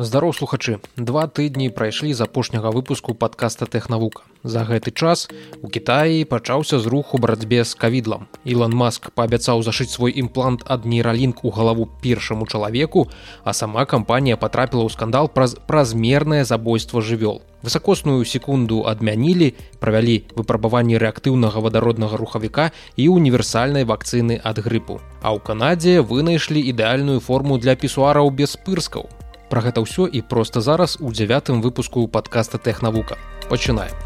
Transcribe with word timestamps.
здароў 0.00 0.32
слухачы. 0.32 0.80
Два 0.96 1.26
тыдні 1.28 1.68
прайшлі 1.68 2.12
з 2.16 2.24
апошняга 2.24 2.72
выпуску 2.72 3.12
падкаста 3.12 3.68
тэхнавука. 3.68 4.24
За 4.42 4.64
гэты 4.64 4.90
час 4.96 5.28
у 5.60 5.68
кітаі 5.68 6.24
пачаўся 6.24 6.80
зрух 6.80 7.12
у 7.14 7.18
барацьбе 7.20 7.64
з 7.64 7.74
кавідлам. 7.76 8.24
Ілон 8.44 8.72
маск 8.72 9.10
паабяцаў 9.12 9.60
зашыць 9.60 9.92
свой 9.92 10.16
імплант 10.16 10.64
ад 10.64 10.88
нейралінк 10.88 11.44
у 11.44 11.52
галаву 11.52 11.84
першаму 12.00 12.46
чалавеку 12.46 13.08
а 13.44 13.52
сама 13.52 13.84
кампанія 13.84 14.40
потрапіла 14.40 14.88
ў 14.88 14.92
скандал 14.96 15.28
праз 15.28 15.60
празмернае 15.68 16.44
забойство 16.48 17.04
жывёл. 17.04 17.44
Высокосную 17.60 18.24
секунду 18.24 18.88
адмянілі 18.88 19.52
правялі 19.84 20.24
выпрабаванні 20.32 20.96
рэактыўнага 20.96 21.60
вадароднага 21.60 22.16
рухавіка 22.16 22.72
і 22.96 23.12
універсальнай 23.12 23.84
вакцыны 23.84 24.40
ад 24.40 24.64
грыпу. 24.64 25.04
А 25.20 25.36
ў 25.36 25.44
канадзе 25.44 26.00
вынайшлі 26.00 26.64
ідэальную 26.72 27.20
форму 27.20 27.60
для 27.60 27.76
пісуараў 27.76 28.32
без 28.32 28.56
пырскаў 28.56 29.19
Пра 29.50 29.66
гэта 29.66 29.82
ўсё 29.82 30.06
і 30.06 30.22
проста 30.22 30.62
зараз 30.62 30.94
у 31.02 31.10
дзявятым 31.10 31.58
выпуску 31.58 32.06
падкаста 32.06 32.62
тэхнавука. 32.62 33.18
Пачынаем. 33.50 33.98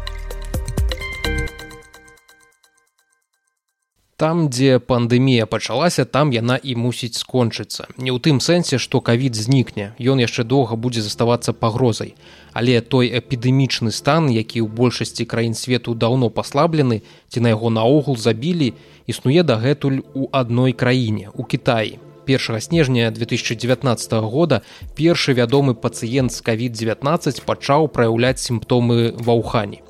Там, 4.17 4.47
дзе 4.49 4.79
пандэмія 4.79 5.45
пачалася, 5.45 6.05
там 6.05 6.31
яна 6.31 6.55
і 6.55 6.73
мусіць 6.79 7.19
скончыцца. 7.19 7.85
Не 7.99 8.09
ў 8.09 8.17
тым 8.23 8.39
сэнсе, 8.39 8.79
што 8.79 9.03
кавід 9.03 9.35
знікне. 9.35 9.91
Ён 9.99 10.23
яшчэ 10.23 10.47
доўга 10.47 10.79
будзе 10.79 11.03
заставацца 11.03 11.51
пагрозай. 11.51 12.15
Але 12.55 12.79
той 12.79 13.11
эпідэмічны 13.11 13.91
стан, 13.91 14.31
які 14.31 14.63
ў 14.63 14.71
большасці 14.71 15.27
краін 15.27 15.53
свету 15.53 15.93
даўно 15.93 16.31
паслаблены, 16.31 17.03
ці 17.27 17.43
на 17.43 17.53
яго 17.53 17.69
наогул 17.69 18.15
забілі, 18.15 18.71
існуе 19.05 19.43
дагэтуль 19.43 20.01
у 20.15 20.31
адной 20.31 20.71
краіне, 20.71 21.29
у 21.35 21.43
Кітаі. 21.43 21.99
1 22.25 22.61
снежня 22.61 23.11
2019 23.11 24.11
года 24.25 24.61
першы 24.95 25.33
вядомы 25.33 25.75
пацыент 25.75 26.33
з 26.33 26.41
covid-19 26.41 27.45
пачаў 27.45 27.87
праяўляць 27.87 28.41
сімптомы 28.41 29.13
ваўхані. 29.17 29.81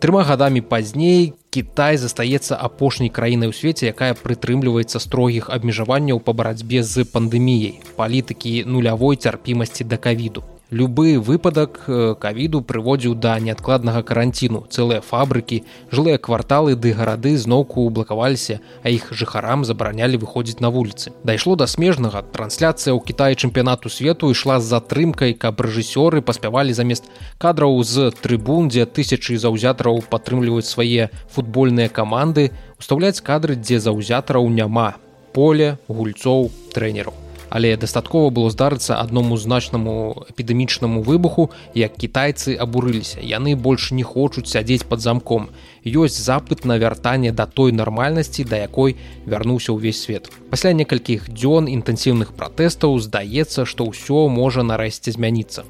Трыма 0.00 0.22
гадамі 0.24 0.60
пазней 0.60 1.32
Кітай 1.48 1.96
застаецца 1.96 2.56
апошняй 2.58 3.08
краінай 3.08 3.48
у 3.48 3.54
свеце, 3.54 3.86
якая 3.86 4.12
прытрымліваецца 4.18 5.00
строгіх 5.00 5.48
абмежаванняў 5.48 6.18
па 6.20 6.34
барацьбе 6.34 6.82
з 6.82 7.06
пандэміяй, 7.06 7.78
палітыкі 7.96 8.66
нулявой 8.66 9.16
цярпімасці 9.16 9.86
да 9.86 9.96
кавіду 9.96 10.42
любы 10.74 11.20
выпадак 11.22 11.84
э, 11.86 12.14
кавіду 12.18 12.60
прыводзіў 12.66 13.14
да 13.14 13.38
неадкладнага 13.38 14.02
каранціну 14.02 14.66
цэлыя 14.66 14.98
фабрыкі 15.06 15.62
жылыя 15.94 16.18
кварталы 16.18 16.74
ды 16.74 16.90
гарады 16.98 17.36
зноўку 17.38 17.86
блакаваліся 17.94 18.58
а 18.82 18.90
іх 18.90 19.12
жыхарам 19.14 19.62
забаранялі 19.62 20.18
выходзіць 20.18 20.58
на 20.58 20.74
вуліцы. 20.74 21.14
Дайшло 21.22 21.54
да 21.54 21.70
смежнага. 21.70 22.26
Трансляцыя 22.34 22.90
ў 22.90 22.98
кітаі 23.06 23.38
чэмпіянату 23.38 23.86
свету 23.86 24.34
ішла 24.34 24.58
з 24.58 24.66
затрымкай 24.74 25.38
каб 25.38 25.62
рэжысёры 25.62 26.26
паспявалі 26.26 26.74
замест 26.74 27.06
кадраў 27.38 27.78
з 27.86 28.10
трыбун 28.18 28.66
дзе 28.66 28.90
тысячы 28.90 29.38
заўзятараў 29.38 30.02
падтрымліваюць 30.10 30.66
свае 30.66 31.10
футбольныя 31.30 31.86
каманды 31.86 32.50
устаўляць 32.82 33.22
кадры 33.22 33.54
дзе 33.54 33.78
заўзятараў 33.78 34.50
няма. 34.50 34.98
Поле 35.34 35.78
гульцоў 35.86 36.50
трэнераў 36.74 37.23
але 37.54 37.76
дастаткова 37.78 38.34
было 38.34 38.50
здарыцца 38.50 38.98
аднаму 38.98 39.36
значнаму 39.38 40.26
эпідэмічнаму 40.26 41.02
выбуху 41.06 41.54
як 41.78 41.94
кітайцы 41.94 42.58
абурыліся. 42.58 43.22
Яны 43.22 43.54
больш 43.54 43.92
не 43.94 44.02
хочуць 44.02 44.50
сядзець 44.50 44.82
под 44.82 44.98
замком. 44.98 45.46
Ёсць 45.86 46.18
запыт 46.18 46.66
на 46.66 46.78
вяртанне 46.82 47.30
да 47.30 47.46
той 47.46 47.70
нармальнасці 47.70 48.42
да 48.42 48.58
якой 48.58 48.96
вярнуўся 49.24 49.70
ўвесь 49.70 50.02
свет. 50.02 50.34
Пасля 50.50 50.74
некалькіх 50.74 51.30
дзён 51.30 51.70
інтэнсіўных 51.70 52.34
пратэстаў 52.34 52.98
здаецца 52.98 53.70
што 53.70 53.86
ўсё 53.86 54.26
можа 54.26 54.66
нарэшце 54.66 55.14
змяніцца. 55.14 55.62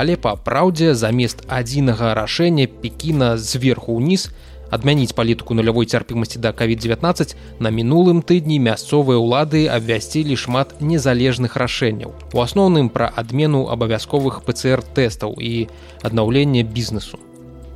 Але 0.00 0.16
па 0.16 0.32
праўдзе 0.40 0.96
замест 0.96 1.44
адзінага 1.52 2.16
рашэння 2.16 2.64
пекіна 2.64 3.36
зверху 3.36 4.00
ўніз 4.00 4.32
на 4.32 4.51
адмяніць 4.72 5.12
палітыку 5.12 5.54
нулявой 5.54 5.86
цярпімасці 5.86 6.40
да 6.40 6.50
covid-19 6.56 7.34
на 7.60 7.70
мінулым 7.70 8.22
тыдні 8.24 8.58
мясцовыя 8.66 9.20
ўлады 9.20 9.68
абвясцілі 9.68 10.36
шмат 10.44 10.80
незалежных 10.80 11.56
рашэнняў 11.60 12.16
у 12.32 12.38
асноўным 12.40 12.88
пра 12.88 13.12
адмену 13.22 13.68
абавязковых 13.74 14.40
пцр 14.48 14.80
тэстаў 14.96 15.36
і 15.36 15.68
аднаўлення 16.00 16.64
бізнесу 16.64 17.20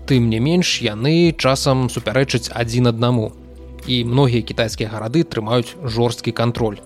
тым 0.08 0.30
не 0.32 0.40
менш 0.40 0.80
яны 0.80 1.34
часам 1.36 1.90
супярэчаць 1.92 2.48
адзін 2.62 2.88
аднаму 2.94 3.32
і 3.86 4.04
многія 4.04 4.42
кітайскія 4.42 4.88
гарады 4.88 5.22
трымаюць 5.22 5.76
жорсткі 5.84 6.32
кантроль 6.32 6.80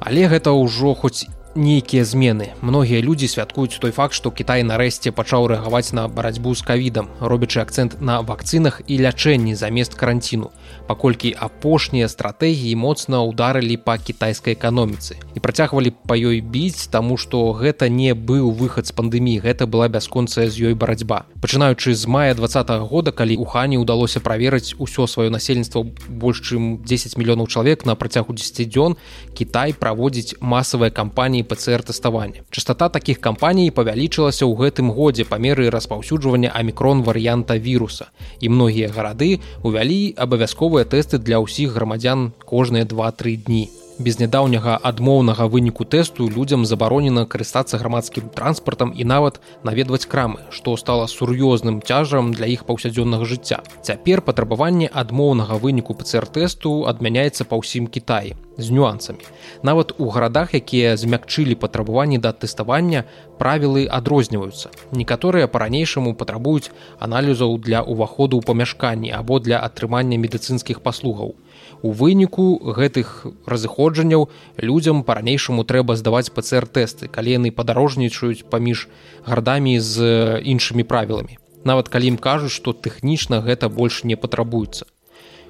але 0.00 0.24
гэта 0.32 0.56
ўжо 0.56 0.94
хоць 0.96 1.28
нейкія 1.54 2.04
змены. 2.04 2.54
Многія 2.62 3.02
людзі 3.02 3.28
святкуюць 3.28 3.78
той 3.82 3.90
факт 3.90 4.14
што 4.14 4.30
Кітай 4.30 4.62
нарэшце 4.62 5.10
пачаў 5.10 5.50
рэагаваць 5.50 5.90
на 5.92 6.06
барацьбу 6.06 6.54
з 6.54 6.62
кавідам 6.62 7.10
робячы 7.20 7.60
акцэнт 7.60 7.98
на 8.00 8.22
вакцынах 8.22 8.82
і 8.86 8.98
лячэнні 9.02 9.54
замест 9.58 9.94
каранціну 9.94 10.54
паколькі 10.86 11.34
апошнія 11.38 12.08
стратэгіі 12.08 12.74
моцна 12.74 13.22
ударылі 13.22 13.76
па 13.82 13.98
кітайскай 13.98 14.54
эканоміцы 14.54 15.18
і 15.34 15.38
працягвалі 15.42 15.90
па 16.06 16.14
ёй 16.14 16.40
біць 16.40 16.86
таму 16.90 17.18
што 17.18 17.50
гэта 17.54 17.90
не 17.90 18.14
быў 18.14 18.50
выхад 18.54 18.86
з 18.86 18.94
пандэміі 18.94 19.42
гэта 19.42 19.66
была 19.66 19.88
бясконцая 19.88 20.46
з 20.50 20.70
ёй 20.70 20.74
барацьба. 20.74 21.26
Пачынаючы 21.42 21.94
з 21.94 22.06
мая 22.06 22.34
два 22.34 22.46
-го 22.46 22.86
года 22.86 23.10
калі 23.10 23.36
у 23.36 23.44
хані 23.44 23.78
ўдалося 23.78 24.20
праверыць 24.20 24.74
усё 24.78 25.06
сваё 25.06 25.30
насельніцтва 25.30 25.86
больш 26.08 26.42
чым 26.42 26.78
10 26.84 27.18
мільёнаў 27.18 27.46
чалавек 27.46 27.86
на 27.86 27.94
працягу 27.94 28.32
10 28.32 28.68
дзён 28.68 28.96
Кітай 29.34 29.72
праводзіць 29.72 30.34
масавыя 30.40 30.90
кампаніі 30.90 31.39
кампаній 31.40 31.42
пцр 31.42 31.82
тэставання. 31.82 32.42
Частота 32.50 32.88
таких 32.88 33.20
кампаній 33.20 33.70
павялічылася 33.70 34.44
ў 34.44 34.56
гэтым 34.56 34.90
годзе 34.92 35.24
па 35.24 35.38
меры 35.38 35.70
распаўсюджвання 35.70 36.50
амікрон 36.54 37.02
варыянта 37.02 37.58
віруса. 37.58 38.10
І 38.40 38.48
многія 38.48 38.88
гарады 38.88 39.40
увялі 39.62 40.14
абавязковыя 40.16 40.84
тэсты 40.84 41.18
для 41.18 41.40
ўсіх 41.40 41.72
грамадзян 41.72 42.32
кожныя 42.44 42.84
два-тры 42.84 43.36
дні 43.36 43.79
без 44.00 44.16
нядаўняга 44.16 44.78
адмоўнага 44.90 45.44
выніку 45.52 45.84
тэсту 45.84 46.28
людзям 46.32 46.64
забаронена 46.64 47.26
карыстацца 47.28 47.76
грамадскім 47.76 48.32
транспартам 48.32 48.92
і 48.96 49.04
нават 49.04 49.40
наведваць 49.62 50.08
крамы 50.08 50.48
што 50.56 50.76
стала 50.80 51.04
сур'ёзным 51.04 51.82
цяжам 51.84 52.32
для 52.32 52.48
іх 52.48 52.64
паўсядзённага 52.64 53.28
жыцця. 53.28 53.60
Цяпер 53.84 54.24
патрабаванне 54.24 54.88
адмоўнага 54.88 55.60
выніку 55.60 55.92
пцр-тэсту 56.00 56.88
адмяняецца 56.88 57.44
па 57.44 57.60
ўсім 57.60 57.92
кітаі 57.92 58.32
з 58.56 58.70
нюансамі. 58.72 59.20
Нават 59.62 59.92
у 60.00 60.08
гарадах 60.08 60.56
якія 60.56 60.96
змякчылі 60.96 61.60
патрабаванні 61.60 62.18
да 62.24 62.32
тэставання 62.32 63.04
правілы 63.36 63.84
адрозніваюцца. 63.84 64.72
Некаторыя 64.96 65.44
па-ранейшаму 65.44 66.16
патрабуюць 66.16 66.72
аналізаў 66.98 67.60
для 67.60 67.84
ўваходу 67.84 68.40
ў 68.40 68.48
памяшканні 68.48 69.12
або 69.12 69.40
для 69.44 69.60
атрымання 69.60 70.16
медыцынскіх 70.16 70.80
паслугаў 70.80 71.36
У 71.82 71.92
выніку 71.96 72.60
гэтых 72.76 73.26
разыходжанняў 73.48 74.28
людзям 74.60 75.02
па-ранейшаму 75.02 75.64
трэба 75.64 75.96
здаваць 75.96 76.28
пцр-тэсты, 76.28 77.08
калі 77.08 77.36
яны 77.40 77.52
падарожнічаюць 77.56 78.44
паміж 78.52 78.88
градамі 79.24 79.80
з 79.80 80.40
іншымі 80.44 80.84
правіламі. 80.84 81.40
Нават 81.64 81.88
калі 81.88 82.12
ім 82.12 82.18
кажуць, 82.20 82.52
што 82.52 82.76
тэхнічна 82.76 83.40
гэта 83.40 83.72
больш 83.72 84.04
не 84.04 84.16
патрабуецца. 84.16 84.84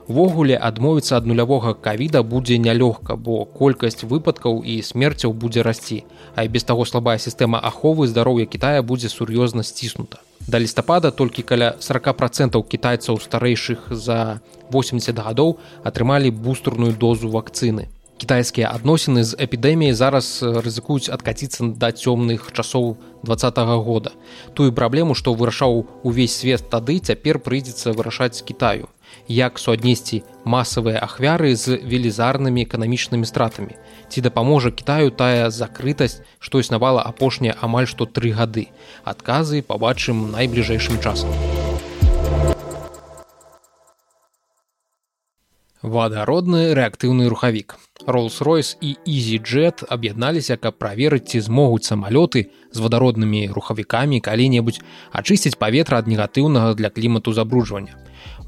Увогуле 0.07 0.55
адмовіцца 0.59 1.19
ад 1.19 1.27
нулявога 1.27 1.75
кавіда 1.75 2.23
будзе 2.23 2.59
нялёгка, 2.59 3.15
бо 3.15 3.45
колькасць 3.45 4.03
выпадкаў 4.03 4.63
і 4.63 4.83
смерцяў 4.83 5.35
будзе 5.35 5.63
расці, 5.63 6.03
а 6.35 6.47
і 6.47 6.49
без 6.49 6.67
таго 6.67 6.87
слабая 6.87 7.19
сістэма 7.19 7.59
аховы 7.59 8.07
здароўя 8.07 8.47
Китая 8.47 8.83
будзе 8.83 9.11
сур'ёзна 9.11 9.63
сціснута. 9.63 10.23
Да 10.47 10.59
лістапада 10.59 11.11
толькі 11.11 11.43
каля 11.43 11.77
40 11.81 12.17
процентаў 12.17 12.65
кітайцаў 12.65 13.21
старэйшых 13.21 13.93
за 13.93 14.41
80 14.73 15.19
гадоў 15.19 15.59
атрымалі 15.85 16.31
бустерную 16.31 16.93
дозу 16.93 17.29
вакцыны. 17.29 17.89
Кітайскія 18.21 18.69
адносіны 18.69 19.25
з 19.25 19.33
эпідэміяй 19.37 19.97
зараз 19.97 20.45
рызыкуюць 20.45 21.09
адкаціцца 21.09 21.73
да 21.77 21.89
цёмных 21.89 22.53
часоў 22.53 22.97
два 23.23 23.37
-го 23.37 23.85
года. 23.85 24.13
Тую 24.55 24.73
праблему, 24.73 25.15
што 25.15 25.33
вырашаў 25.33 25.87
увесь 26.03 26.37
свет 26.37 26.69
тады 26.71 27.01
цяпер 27.01 27.39
прыйдзецца 27.39 27.93
вырашаць 27.97 28.43
кітаю 28.43 28.89
як 29.29 29.59
суаднесці 29.59 30.23
масавыя 30.45 31.03
ахвяры 31.03 31.55
з 31.57 31.79
велізарнымі 31.83 32.65
эканамічнымі 32.65 33.27
стратамі. 33.27 33.77
Ці 34.09 34.21
дапаможа 34.21 34.71
кітаю 34.71 35.11
тая 35.11 35.51
закрытасць 35.51 36.21
што 36.39 36.61
існавала 36.61 37.03
апошнія 37.03 37.57
амаль 37.61 37.87
што 37.91 38.07
тры 38.07 38.33
гады. 38.33 38.69
Адказы 39.05 39.63
пабачым 39.63 40.31
найбліжэйшым 40.33 40.99
часам. 41.03 41.31
Вадародны 45.83 46.75
рэактыўны 46.77 47.29
рухавік 47.33 47.79
Роллс-Ройс 48.07 48.77
і 48.81 48.97
EasyJet 49.07 49.85
аб'ядналіся, 49.89 50.57
каб 50.57 50.79
праверыць, 50.79 51.29
ці 51.31 51.41
змогуць 51.41 51.85
самалёты 51.85 52.49
з 52.73 52.79
вадароднымі 52.79 53.51
рухавікамі 53.53 54.21
калі-небудзь 54.21 54.81
ачысціць 55.13 55.59
паветра 55.59 55.99
ад 55.99 56.07
негатыўнага 56.07 56.75
для 56.75 56.91
клімату 56.91 57.33
забруджвання. 57.33 57.97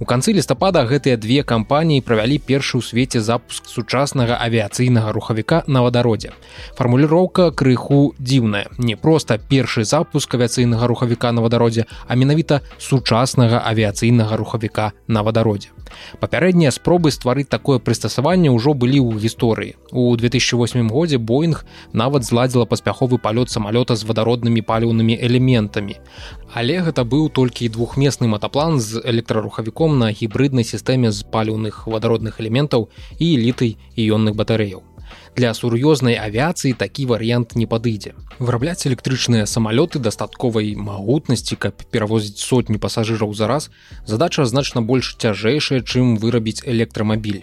У 0.00 0.04
канцы 0.04 0.32
лістапада 0.34 0.82
гэтыя 0.88 1.16
две 1.16 1.42
кампаніі 1.46 2.02
правялі 2.02 2.38
першы 2.42 2.80
ў 2.80 2.82
свеце 2.82 3.20
запуск 3.22 3.68
сучаснага 3.70 4.34
авіяцыйнага 4.40 5.12
рухавіка 5.14 5.62
на 5.66 5.82
вадародзе. 5.86 6.32
Фармуліроўка 6.74 7.52
крыху 7.54 8.14
дзіўная. 8.18 8.66
Не 8.78 8.96
проста 8.96 9.38
першы 9.38 9.84
запуск 9.84 10.34
авіяцыйнага 10.34 10.90
рухавіка 10.90 11.32
на 11.32 11.44
вадародзе, 11.46 11.86
а 12.08 12.18
менавіта 12.18 12.60
сучаснага 12.78 13.62
авіяцыйнага 13.62 14.36
рухавіка 14.36 14.92
на 15.06 15.22
вадародзе. 15.22 15.70
Папярэднія 16.18 16.72
спробы 16.72 17.12
стварыць 17.12 17.48
такое 17.48 17.78
прыстасаванне 17.78 18.50
ўжо 18.50 18.74
былі 18.74 18.98
ў 18.98 19.22
гісторыі. 19.22 19.41
У 19.42 20.16
2008 20.16 20.90
годзе 20.90 21.18
Боінг 21.18 21.64
нават 21.92 22.22
зладзіла 22.24 22.64
паспяховы 22.64 23.18
палёт 23.18 23.50
самалёта 23.50 23.96
з 23.96 24.06
вадароднымі 24.06 24.62
паліўнымі 24.62 25.18
элементамі. 25.18 25.98
Але 26.54 26.78
гэта 26.86 27.02
быў 27.02 27.26
толькі 27.28 27.68
двухместны 27.68 28.30
матаплан 28.30 28.78
з 28.80 29.02
электрарухавіком 29.02 29.98
на 29.98 30.14
гібрыднай 30.14 30.62
сістэме 30.62 31.10
з 31.10 31.26
паліўных 31.26 31.90
вадародных 31.90 32.38
элементаў 32.38 32.88
і 33.18 33.36
літай 33.36 33.76
іённых 33.98 34.38
батарэяў. 34.38 34.86
Для 35.36 35.54
сур'ёзнай 35.54 36.16
авіяцыі 36.20 36.76
такі 36.78 37.06
варыянт 37.10 37.56
не 37.56 37.66
падыдзе. 37.66 38.14
Вырабляць 38.38 38.86
электрычныя 38.86 39.48
самалёты 39.48 39.98
дастатковай 39.98 40.76
магутнасці, 40.76 41.56
каб 41.56 41.82
перавозіць 41.90 42.38
сотні 42.38 42.78
пасажыраў 42.78 43.34
за 43.34 43.48
раз, 43.48 43.70
задача 44.06 44.44
значна 44.44 44.82
больш 44.82 45.16
цяжэйшая, 45.18 45.80
чым 45.80 46.16
вырабіць 46.16 46.62
электрамабіль. 46.64 47.42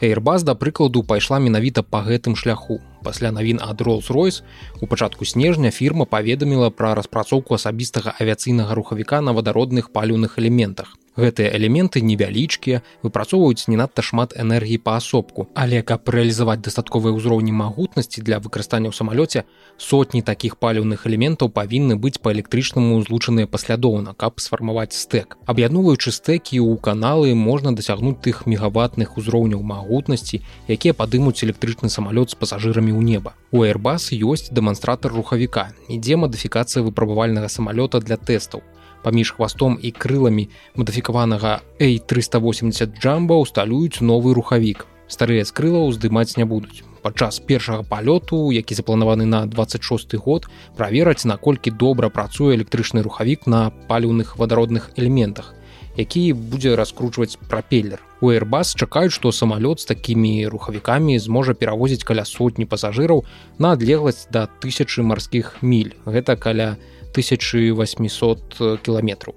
Airbus, 0.00 0.44
да 0.44 0.54
прыкладу, 0.54 1.02
пайшла 1.02 1.38
менавіта 1.38 1.82
па 1.82 2.02
гэтым 2.04 2.36
шляху. 2.36 2.80
Пасля 3.02 3.32
навін 3.32 3.60
ад 3.62 3.80
Rolls-Royce 3.80 4.42
у 4.80 4.86
пачатку 4.86 5.24
снежня 5.24 5.70
фірма 5.70 6.04
паведаміла 6.04 6.70
пра 6.70 6.94
распрацоўку 6.94 7.54
асабістага 7.54 8.14
авіяцыйнага 8.20 8.74
рухавіка 8.74 9.20
на 9.20 9.32
вадародных 9.32 9.90
паліўных 9.90 10.38
элементах. 10.38 10.96
Гэтыя 11.16 11.48
элементы 11.56 12.02
невялічкія 12.04 12.82
выпрацоўваюць 13.02 13.72
не 13.72 13.76
надта 13.80 14.04
шмат 14.04 14.34
энергіі 14.36 14.76
паасобку 14.84 15.48
але 15.56 15.80
каб 15.80 16.04
рэалізаваць 16.12 16.60
дастатковыя 16.60 17.16
ўзроўні 17.16 17.56
магутнасці 17.56 18.20
для 18.20 18.36
выкарыстання 18.36 18.92
ў 18.92 18.94
самалёце 19.00 19.48
сотні 19.80 20.20
такіх 20.20 20.60
паліўных 20.60 21.08
элементаў 21.08 21.48
павінны 21.48 21.96
быць 21.96 22.20
па 22.20 22.36
электрычнаму 22.36 23.00
злучаныя 23.08 23.48
паслядоўна 23.48 24.12
каб 24.12 24.44
сфармаваць 24.44 24.92
стэк. 24.92 25.40
Аб'ядноўваючы 25.48 26.12
стэкі 26.12 26.60
ў 26.60 26.76
каналы 26.84 27.32
можна 27.32 27.72
дасягнуць 27.72 28.20
тых 28.20 28.44
мегаватных 28.44 29.16
узроўняў 29.16 29.64
магутнасці 29.64 30.44
якія 30.68 30.92
падымуць 30.92 31.40
электрычны 31.48 31.88
самалёт 31.88 32.36
з 32.36 32.36
пасажырамі 32.36 32.85
ў 32.92 33.02
неба 33.02 33.34
у 33.50 33.64
airbus 33.64 34.12
ёсць 34.12 34.50
дэманстратор 34.50 35.14
рухавіка 35.14 35.72
ідзе 35.88 36.20
мадыфікацыя 36.20 36.82
выпрабавальнага 36.86 37.48
самалёта 37.48 38.02
для 38.02 38.16
тэстаў 38.18 38.62
паміж 39.06 39.38
хвастом 39.38 39.78
і 39.78 39.94
крыламі 39.94 40.48
мадыфікаванага 40.74 41.62
A380 41.78 42.98
джамба 42.98 43.38
усталююць 43.38 44.02
новы 44.02 44.34
рухавік. 44.34 44.82
Старыя 45.06 45.46
з 45.46 45.54
крылаў 45.54 45.94
здымаць 45.94 46.34
не 46.34 46.42
будуць. 46.42 46.82
Падчас 47.06 47.38
першага 47.38 47.86
палёту, 47.86 48.50
які 48.50 48.74
запланаваны 48.74 49.22
на 49.30 49.46
26 49.46 50.18
год, 50.18 50.50
правераць, 50.74 51.22
наколькі 51.22 51.70
добра 51.70 52.10
працуе 52.10 52.58
электрычны 52.58 53.06
рухавік 53.06 53.46
на 53.46 53.70
паліўных 53.86 54.34
вадародных 54.42 54.90
элементах, 54.98 55.54
які 55.96 56.32
будзе 56.32 56.74
раскручваць 56.74 57.38
прапеллер. 57.46 58.02
У 58.20 58.30
Airbus 58.32 58.72
чакаюць, 58.80 59.12
што 59.12 59.28
самалёт 59.28 59.80
з 59.80 59.92
такімі 59.92 60.48
рухавікамі 60.48 61.18
зможа 61.20 61.52
перавозіць 61.52 62.04
каля 62.04 62.24
сотні 62.24 62.64
пасажыраў 62.64 63.24
на 63.58 63.72
адлегласць 63.76 64.28
да 64.32 64.48
тысячы 64.62 65.04
марскіх 65.04 65.60
міль. 65.60 65.92
Гэта 66.06 66.36
каля 66.40 66.76
1800 67.12 68.80
кіламетраў. 68.80 69.34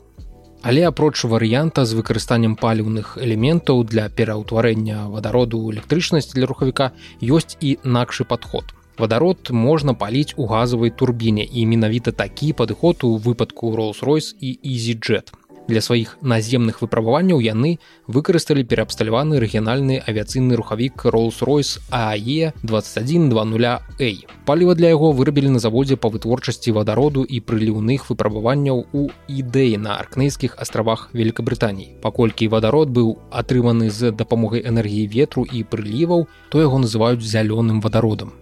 Але 0.62 0.84
апроч 0.88 1.24
варыянта 1.24 1.84
з 1.88 1.96
выкарыстаннем 1.96 2.56
паліўных 2.60 3.18
элементаў 3.20 3.84
для 3.84 4.08
пераўтварэння 4.08 5.08
вадароду 5.12 5.60
электрычнасці 5.72 6.36
для 6.36 6.48
рухавіка 6.48 6.92
ёсць 7.24 7.56
і 7.60 7.78
накшы 7.84 8.24
падход. 8.24 8.76
Вадарод 9.00 9.52
можна 9.52 9.96
паліць 9.96 10.36
у 10.36 10.48
газавай 10.48 10.92
турбіне 10.92 11.44
і 11.44 11.66
менавіта 11.66 12.12
такі 12.12 12.52
падыход 12.52 13.04
у 13.08 13.16
выпадку 13.16 13.76
Rolls-Royce 13.76 14.36
і 14.40 14.60
EasyJet 14.64 15.39
для 15.70 15.82
сваіх 15.86 16.18
наземных 16.26 16.82
выпрабаванняў 16.82 17.40
яны 17.46 17.78
выкарысталі 18.10 18.66
пераабсталяваны 18.66 19.38
рэгіянальны 19.40 20.02
авіяцыйны 20.02 20.58
рухавік 20.58 21.06
Rolls-Royce 21.06 21.86
AE 21.94 22.52
2120A. 22.66 24.10
Паліва 24.50 24.74
для 24.74 24.90
яго 24.90 25.14
вырабілі 25.14 25.54
на 25.54 25.62
заводзе 25.62 25.96
па 25.96 26.10
вытворчасці 26.10 26.74
вадароду 26.74 27.24
і 27.24 27.40
прыліўных 27.46 28.10
выпрабаванняў 28.10 28.84
у 28.92 29.08
ідэі 29.30 29.78
на 29.78 30.02
аркнейскіх 30.02 30.58
астравах 30.58 31.14
Великабрытаніі. 31.14 32.02
Паколькі 32.02 32.50
вадарод 32.50 32.90
быў 32.90 33.16
атрыманы 33.30 33.94
з 33.94 34.12
дапамогай 34.12 34.66
энергіі 34.66 35.08
ветру 35.08 35.46
і 35.46 35.64
прыліваў, 35.64 36.28
то 36.50 36.66
яго 36.66 36.82
называюць 36.82 37.22
зялёным 37.22 37.86
вадародам 37.86 38.34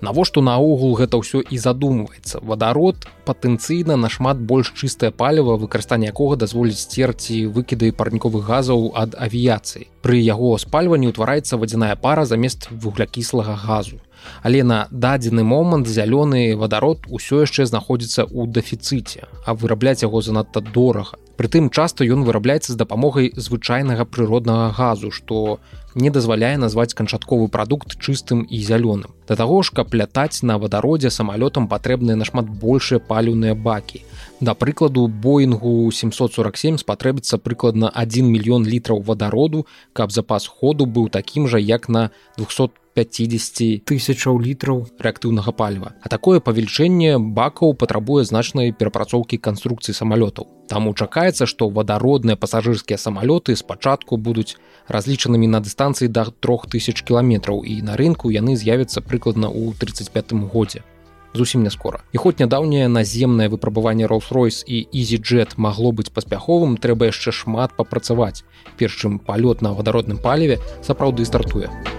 навошта 0.00 0.40
наогул 0.40 0.96
гэта 0.96 1.20
ўсё 1.20 1.40
і 1.40 1.56
задумваецца? 1.58 2.40
Вадарод 2.42 3.08
патэнцыйна 3.28 3.96
нашмат 3.96 4.40
больш 4.40 4.72
чыстае 4.76 5.10
паліва 5.10 5.56
выкарыстанне 5.60 6.10
якога 6.12 6.36
дазволіць 6.36 6.80
сцерці 6.80 7.46
выкіды 7.52 7.92
парніковых 7.92 8.46
газаў 8.46 8.92
ад 8.94 9.16
авіяцыі. 9.18 9.88
Пры 10.02 10.22
яго 10.22 10.56
спальванні 10.58 11.10
ўтвараецца 11.12 11.58
вадзяная 11.60 11.96
пара 11.96 12.24
замест 12.24 12.70
вуглякіслага 12.70 13.56
газу 13.56 14.00
але 14.42 14.62
на 14.62 14.86
дадзены 14.90 15.44
момант 15.44 15.86
зялёны 15.86 16.56
вадарод 16.56 17.06
усё 17.08 17.44
яшчэ 17.46 17.66
знаходзіцца 17.66 18.26
ў 18.26 18.50
дэфіцыце 18.50 19.28
а 19.44 19.54
вырабляць 19.54 20.02
яго 20.02 20.22
занадта 20.22 20.60
дорага 20.60 21.16
Прытым 21.36 21.68
часта 21.68 22.04
ён 22.08 22.24
вырабляецца 22.24 22.72
з 22.72 22.80
дапамогай 22.80 23.28
звычайнага 23.36 24.08
прыроднага 24.08 24.72
газу, 24.72 25.10
што 25.12 25.60
не 25.92 26.08
дазваляе 26.08 26.56
назваць 26.56 26.96
канчатковы 26.96 27.48
прадукт 27.52 28.00
чыстым 28.00 28.40
і 28.48 28.56
зялёным. 28.64 29.12
Да 29.28 29.36
таго 29.36 29.60
ж, 29.60 29.76
каб 29.76 29.92
лятаць 29.92 30.40
на 30.40 30.56
вадародзе 30.56 31.12
самалётам 31.12 31.68
патрэбныя 31.68 32.16
нашмат 32.16 32.48
большыя 32.48 33.04
паліўныя 33.04 33.52
бакі. 33.52 34.00
Да 34.40 34.54
прыкладу 34.54 35.06
боингу 35.08 35.90
747 35.90 36.78
спатрэбіцца 36.78 37.38
прыкладна 37.38 37.90
1 37.94 38.26
мільён 38.26 38.66
літраў 38.66 39.02
вадароду, 39.02 39.66
каб 39.92 40.12
запас 40.12 40.46
ходу 40.46 40.86
быў 40.86 41.08
такім 41.08 41.48
жа 41.48 41.58
як 41.58 41.88
на 41.88 42.10
200 42.38 42.86
50 42.96 43.84
тысячаў 43.84 44.40
літраў 44.40 44.86
рэактыўнага 44.96 45.52
паліва. 45.52 45.92
А 46.00 46.08
такое 46.08 46.40
павелічэнне 46.40 47.20
бакаў 47.20 47.76
патрабуе 47.76 48.24
значнай 48.24 48.72
перапрацоўкі 48.72 49.36
канструкцыі 49.36 49.92
самалётаў. 49.92 50.48
Таму 50.72 50.96
чакаецца, 50.96 51.44
што 51.44 51.68
вадародныя 51.68 52.40
пасажырскія 52.40 52.96
самалёты 52.96 53.52
спачатку 53.60 54.16
будуць 54.16 54.56
разлічанымі 54.88 55.46
на 55.46 55.60
дыстанцыі 55.60 56.08
да 56.08 56.24
трох 56.40 56.66
тысяч 56.72 57.04
кіламетраў 57.04 57.62
і 57.68 57.82
на 57.84 58.00
рынку 58.00 58.32
яны 58.32 58.56
з'явяцца 58.56 59.04
прыкладна 59.04 59.52
ў 59.52 59.76
35 59.76 60.32
годзе 60.48 60.80
зусім 61.36 61.62
не 61.62 61.70
скора 61.70 62.02
і 62.12 62.22
хоць 62.22 62.38
нядаўняе 62.42 62.88
наземнае 62.88 63.48
выпрабаванне 63.52 64.08
Rolls-Royce 64.10 64.64
і 64.66 64.86
EasyJet 64.92 65.56
магло 65.56 65.92
быць 65.92 66.12
паспяховым 66.12 66.76
трэба 66.76 67.12
яшчэ 67.12 67.32
шмат 67.32 67.76
папрацаваць 67.76 68.42
перш 68.76 68.96
чым 69.04 69.20
палёт 69.20 69.62
на 69.62 69.76
вадародным 69.76 70.18
паліве 70.18 70.58
сапраўды 70.82 71.24
стартуе 71.24 71.70
у 71.70 71.96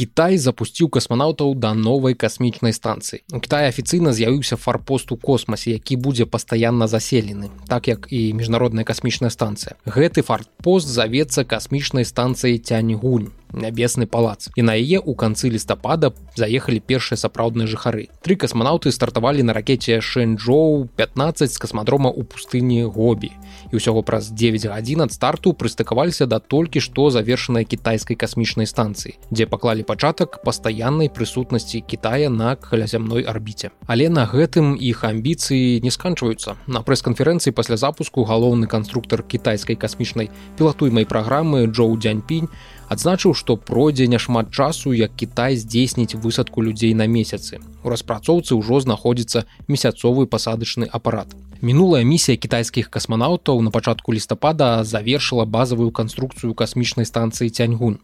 Кітай 0.00 0.38
запусціў 0.40 0.88
касманаўтаў 0.88 1.50
да 1.60 1.74
новай 1.76 2.14
касмічнай 2.16 2.72
станцыі. 2.72 3.20
У 3.36 3.40
Кітай 3.44 3.68
афіцыйна 3.68 4.14
з'явіўся 4.16 4.56
фарпост 4.56 5.12
у 5.12 5.18
космасе, 5.20 5.76
які 5.76 6.00
будзе 6.00 6.24
пастаянна 6.24 6.88
заселены, 6.88 7.50
так 7.68 7.84
як 7.84 8.08
і 8.08 8.32
міжнародная 8.32 8.88
касмічная 8.88 9.28
станцыя. 9.28 9.76
Гэты 9.84 10.24
фартпост 10.24 10.88
завецца 10.88 11.44
касмічнай 11.44 12.08
станцыяй 12.08 12.64
Цяньгунь 12.64 13.28
нябесны 13.52 14.06
палац. 14.06 14.48
І 14.56 14.62
на 14.62 14.74
яе 14.74 14.98
ў 14.98 15.14
канцы 15.14 15.50
лістапада 15.50 16.12
заехалі 16.36 16.80
першыя 16.80 17.18
сапраўдныя 17.18 17.66
жыхары. 17.66 18.08
Тры 18.22 18.36
касманаўты 18.36 18.92
стартавалі 18.92 19.42
на 19.42 19.52
ракете 19.52 20.00
шэньчжоу 20.00 20.88
15 20.96 21.52
з 21.52 21.58
касмадрома 21.58 22.10
ў 22.10 22.24
пустыні 22.24 22.84
гобі 22.86 23.32
і 23.70 23.76
ўсяго 23.76 24.02
праз 24.02 24.30
9 24.30 24.66
гадзін 24.66 25.06
ад 25.06 25.12
старту 25.12 25.52
прыстыкаваліся 25.52 26.26
да 26.26 26.38
толькі 26.38 26.80
што 26.80 27.10
завершанай 27.10 27.64
кітайскай 27.64 28.16
касмічнай 28.16 28.66
станцыі 28.66 29.16
дзе 29.30 29.46
паклалі 29.46 29.86
пачатак 29.86 30.40
пастаяннай 30.42 31.08
прысутнасці 31.08 31.80
Китая 31.86 32.30
на 32.30 32.56
калязямной 32.56 33.22
арбіце. 33.22 33.70
Але 33.86 34.08
на 34.08 34.26
гэтым 34.26 34.74
іх 34.78 35.04
амбіцыі 35.04 35.80
не 35.82 35.90
сканчваюцца. 35.90 36.56
На 36.66 36.82
прэс-канферэнцыі 36.82 37.54
пасля 37.54 37.76
запуску 37.76 38.24
галоўны 38.24 38.66
канструктор 38.66 39.22
кітайскай 39.22 39.76
касмічнай 39.76 40.30
пілатуймай 40.58 41.06
праграмы 41.06 41.66
Джоу 41.66 41.96
дзяньпінь 41.96 42.48
адзначыў 42.90 43.34
што 43.38 43.56
пройдзе 43.56 44.10
няшмат 44.10 44.50
часу 44.50 44.92
як 44.92 45.14
Кітай 45.16 45.56
здзейсніць 45.56 46.18
высадку 46.18 46.60
людзей 46.66 46.92
на 46.94 47.06
месяцы. 47.06 47.62
У 47.86 47.88
распрацоўцы 47.88 48.58
ўжо 48.58 48.80
знаходзіцца 48.82 49.46
месяцовы 49.68 50.26
пасадачны 50.26 50.90
апарат. 50.90 51.30
Мінулая 51.62 52.02
місія 52.04 52.40
кітайскіх 52.40 52.90
касманаўтаў 52.90 53.60
на 53.60 53.70
пачатку 53.70 54.12
лістапада 54.16 54.82
завершыла 54.82 55.44
базавую 55.44 55.90
канструкцыю 55.92 56.54
касмічнай 56.54 57.06
станцыі 57.06 57.52
цяньгунь 57.52 58.00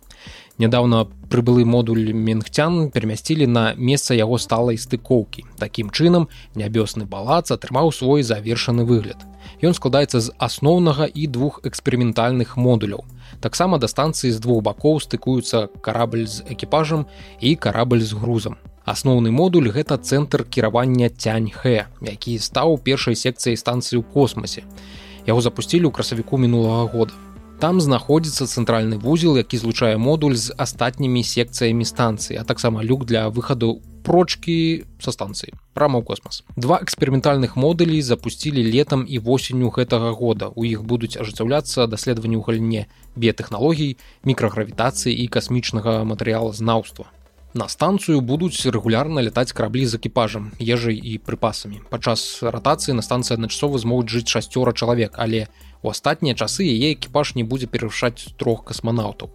нядаўна 0.59 1.05
прыбылы 1.33 1.65
модуль 1.69 2.13
менгцян 2.13 2.91
перамясцілі 2.91 3.47
на 3.47 3.65
месца 3.77 4.17
яго 4.17 4.39
сталай 4.41 4.81
стыкоўкі 4.81 5.45
такім 5.61 5.91
чынам 5.91 6.29
нябёсны 6.55 7.05
балац 7.05 7.51
атрымаў 7.53 7.93
свой 7.93 8.23
завершаны 8.23 8.85
выгляд 8.89 9.25
Ён 9.65 9.73
складаецца 9.73 10.21
з 10.21 10.33
асноўнага 10.37 11.09
і 11.09 11.27
двух 11.27 11.61
эксперыментальных 11.65 12.57
модуляў. 12.57 13.05
Таксама 13.41 13.79
да 13.79 13.89
станцыі 13.89 14.33
з 14.33 14.41
двух 14.41 14.63
бакоў 14.63 15.01
стыкуюцца 15.01 15.69
карабль 15.81 16.27
з 16.29 16.45
экіпажам 16.45 17.07
і 17.41 17.57
карабль 17.57 18.05
з 18.05 18.13
грузам. 18.13 18.57
Асноўны 18.87 19.33
модуль 19.35 19.73
гэта 19.75 19.99
цэнтр 19.99 20.45
кіравання 20.47 21.11
цяньхэ 21.11 21.91
які 22.07 22.39
стаў 22.39 22.79
першай 22.79 23.19
секцыяй 23.19 23.59
станцыі 23.59 23.99
ў 23.99 24.05
космосе 24.15 24.63
яго 25.27 25.43
запусцілі 25.43 25.91
ў 25.91 25.93
красавіку 25.97 26.39
мінулага 26.39 26.87
года 26.95 27.19
Там 27.57 27.81
знаходзіцца 27.81 28.45
цэнтральны 28.45 28.99
вузел, 29.01 29.37
які 29.41 29.57
злучае 29.57 29.97
модуль 29.97 30.37
з 30.37 30.53
астатнімі 30.61 31.25
секцыямі 31.25 31.89
станцыі, 31.89 32.37
а 32.37 32.45
таксама 32.45 32.85
люк 32.85 33.09
для 33.09 33.33
выхаду 33.33 33.81
прочки 34.05 34.85
са 35.01 35.09
станцыі 35.09 35.57
прама 35.73 36.01
ў 36.01 36.05
космас. 36.05 36.45
Два 36.53 36.77
эксперыментальных 36.85 37.57
модулі 37.57 37.97
запусцілі 38.05 38.61
летам 38.61 39.09
і 39.09 39.17
восенню 39.25 39.73
гэтага 39.73 40.13
года. 40.13 40.53
У 40.53 40.69
іх 40.69 40.85
будуць 40.85 41.17
ажыццяўляцца 41.17 41.89
даследаванні 41.89 42.37
ў 42.37 42.45
галіне 42.45 42.83
біятэхналогій, 43.17 43.97
мікрагравітацыі 44.29 45.17
і 45.17 45.25
касмічнага 45.33 46.05
матэрыяла 46.05 46.53
знаўства. 46.53 47.09
На 47.57 47.73
станцыю 47.73 48.21
будуць 48.21 48.69
рэгулярна 48.69 49.25
лятаць 49.25 49.57
караблі 49.57 49.89
з 49.89 49.97
экіпажам, 49.97 50.53
ежай 50.61 51.01
і 51.01 51.17
прыпасамі. 51.25 51.81
Падчас 51.89 52.45
ратацыі 52.45 52.93
на 52.93 53.01
станцыі 53.01 53.41
адначасова 53.41 53.81
змогуць 53.81 54.13
жыць 54.13 54.29
шасцёра 54.29 54.77
чалавек, 54.77 55.17
але 55.17 55.49
У 55.49 55.66
астатнія 55.83 56.35
часы 56.35 56.65
яе 56.65 56.95
экіпаж 56.95 57.35
не 57.35 57.45
будзе 57.45 57.67
перарушаць 57.67 58.33
трох 58.39 58.65
касманаўтаў. 58.65 59.31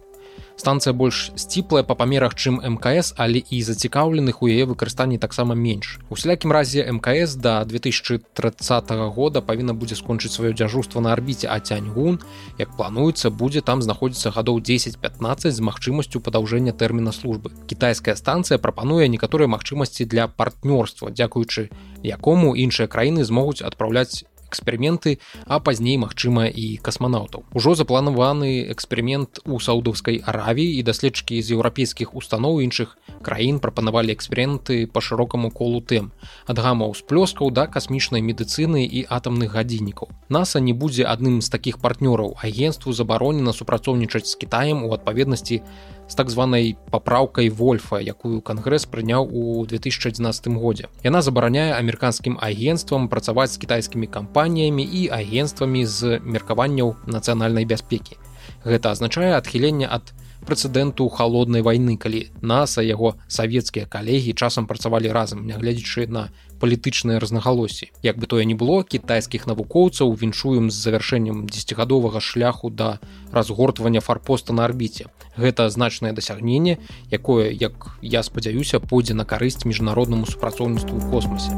Станцыя 0.56 0.92
больш 0.92 1.32
сціплая 1.34 1.82
па 1.82 1.94
памерах, 1.94 2.34
чым 2.36 2.60
мкс, 2.60 3.14
але 3.16 3.40
і 3.40 3.62
зацікаўленых 3.64 4.42
у 4.44 4.48
яе 4.52 4.68
выкарыстанні 4.68 5.18
таксама 5.18 5.54
менш. 5.58 5.98
У 6.10 6.16
сялякім 6.16 6.52
разе 6.52 6.84
мкс 6.92 7.34
да 7.34 7.64
2030 7.64 8.92
года 9.16 9.40
павінна 9.40 9.74
будзе 9.74 9.96
скончыць 9.96 10.32
сваё 10.32 10.52
дзяжурства 10.52 11.00
на 11.00 11.12
арбіце 11.12 11.48
а 11.48 11.58
цяньгун, 11.58 12.20
як 12.58 12.76
плануецца, 12.76 13.30
будзе 13.30 13.60
там 13.60 13.82
знаходзіцца 13.82 14.30
гадоў 14.30 14.60
10-15 14.60 15.50
з 15.50 15.60
магчымасцю 15.60 16.20
падаўжэння 16.20 16.72
тэрміна 16.72 17.12
службы. 17.12 17.50
Кітайская 17.66 18.14
станцыя 18.14 18.58
прапануе 18.58 19.08
некаторыя 19.08 19.48
магчымасці 19.48 20.04
для 20.04 20.28
партнёрства, 20.28 21.10
дзякуючы 21.10 21.70
якому 22.02 22.54
іншыя 22.54 22.86
краіны 22.86 23.24
змогуць 23.24 23.62
адпраўляць 23.62 24.24
эксперыменты 24.52 25.16
а 25.48 25.58
пазней 25.64 25.96
магчыма 25.96 26.46
і 26.52 26.76
касманаўтаў. 26.84 27.48
Ужо 27.56 27.72
запланаваны 27.74 28.68
эксперымент 28.68 29.40
у 29.48 29.56
саудаўскай 29.56 30.20
аравіі 30.20 30.76
і 30.76 30.84
даследчыкі 30.84 31.40
з 31.40 31.56
еўрапейскіх 31.56 32.12
устаноў 32.12 32.60
іншых 32.60 32.98
краін 33.24 33.58
прапанавалі 33.64 34.12
эксперыменты 34.12 34.84
по 34.86 35.00
шырокаму 35.00 35.48
колу 35.48 35.80
тэм 35.80 36.12
ад 36.44 36.60
гамаў 36.60 36.92
сплёскаў 37.00 37.48
да 37.56 37.64
касмічнай 37.66 38.20
медыцыны 38.20 38.84
і 38.84 39.06
атамных 39.08 39.56
гадзіннікаў. 39.56 40.12
Наса 40.28 40.60
не 40.60 40.76
будзе 40.76 41.08
адным 41.08 41.40
з 41.40 41.48
такіх 41.48 41.80
партнёраў. 41.80 42.36
Агенству 42.42 42.92
забаронена 42.92 43.56
супрацоўнічаць 43.56 44.28
з 44.28 44.36
кітаем 44.36 44.84
у 44.84 44.92
адпаведнасці 44.92 45.62
з 46.08 46.14
так 46.14 46.30
званай 46.30 46.76
папраўкай 46.90 47.48
вольфа 47.48 48.00
якую 48.00 48.40
кангрэс 48.40 48.86
прыняў 48.86 49.28
у 49.30 49.64
2011 49.66 50.48
годзе. 50.56 50.88
Яна 51.04 51.22
забараняе 51.22 51.72
амерыканскім 51.78 52.38
агенствам 52.40 53.08
працаваць 53.08 53.52
з 53.54 53.60
кітайскімі 53.62 54.06
кампаніямі 54.06 54.84
і 54.84 55.08
агенствамі 55.08 55.86
з 55.86 56.18
меркаванняў 56.20 56.96
нацыянальнай 57.06 57.64
бяспекі. 57.64 58.18
Гэта 58.64 58.92
азначае 58.92 59.34
адхіленне 59.38 59.86
ад 59.86 60.12
прэцэдэнту 60.46 61.06
холоднай 61.08 61.62
вайны 61.62 61.96
калі 61.96 62.26
наса 62.42 62.82
яго 62.82 63.14
савецкія 63.28 63.86
калегі 63.86 64.34
часам 64.34 64.66
працавалі 64.66 65.14
разам 65.14 65.46
нягледзячы 65.46 66.06
на 66.10 66.30
палітычныя 66.62 67.18
разнагалоссі 67.18 67.90
як 68.06 68.22
бы 68.22 68.30
тое 68.30 68.46
не 68.46 68.54
было 68.54 68.86
кітайскіх 68.86 69.50
навукоўцаў 69.50 70.14
віншуем 70.14 70.70
з 70.70 70.78
завяршэннем 70.78 71.46
десятгадовага 71.50 72.22
шляху 72.22 72.70
да 72.70 73.02
разгортвання 73.34 74.00
фарпоста 74.00 74.54
на 74.54 74.64
арбіце. 74.70 75.10
Гэта 75.36 75.66
значнае 75.74 76.12
дасягненне 76.14 76.78
якое 77.10 77.50
як 77.50 77.98
я 78.00 78.22
спадзяюся 78.22 78.78
пойдзе 78.78 79.18
на 79.18 79.26
карысць 79.26 79.66
міжнароднаму 79.66 80.26
супрацоўніцтву 80.30 81.02
ў 81.02 81.10
космосе 81.10 81.50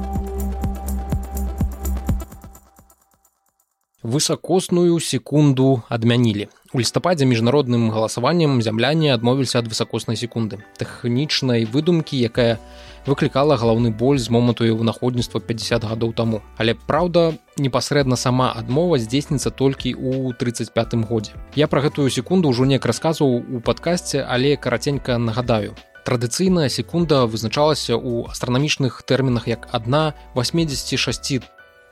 высокосную 4.05 5.01
секунду 5.01 5.83
адмянілі 5.89 6.49
у 6.75 6.81
лістападзе 6.83 7.25
міжнародным 7.25 7.95
галасаваннем 7.95 8.59
зямляне 8.59 9.15
адмовіліся 9.15 9.63
ад 9.63 9.71
высокоснай 9.71 10.19
секунды. 10.19 10.59
Тэхнічнай 10.75 11.71
выдумкі 11.71 12.19
якая 12.19 12.59
выклікала 13.07 13.55
галаўны 13.55 13.95
боль 13.95 14.19
з 14.19 14.27
моманту 14.27 14.67
вынаходніцтва 14.67 15.39
50 15.39 15.87
гадоў 15.87 16.13
таму. 16.19 16.43
Але 16.59 16.75
праўда 16.75 17.39
непасрэдна 17.63 18.19
сама 18.19 18.51
адмова 18.59 18.99
здзейсніцца 18.99 19.55
толькі 19.55 19.95
ў 19.95 20.35
35 20.35 21.07
годзе. 21.07 21.39
Я 21.55 21.71
пра 21.71 21.81
гэтую 21.87 22.11
секунду 22.11 22.51
ўжо 22.51 22.67
неяк 22.67 22.91
расказваў 22.91 23.39
у 23.39 23.63
падкасці 23.63 24.27
але 24.27 24.57
караценька 24.59 25.19
нагадаю. 25.19 25.79
Традыцыйная 26.03 26.69
секунда 26.69 27.31
вызначалася 27.31 27.95
ў 27.95 28.27
астранамічных 28.35 29.07
тэрмінах 29.07 29.47
як 29.47 29.71
адна 29.71 30.19
86 30.35 31.39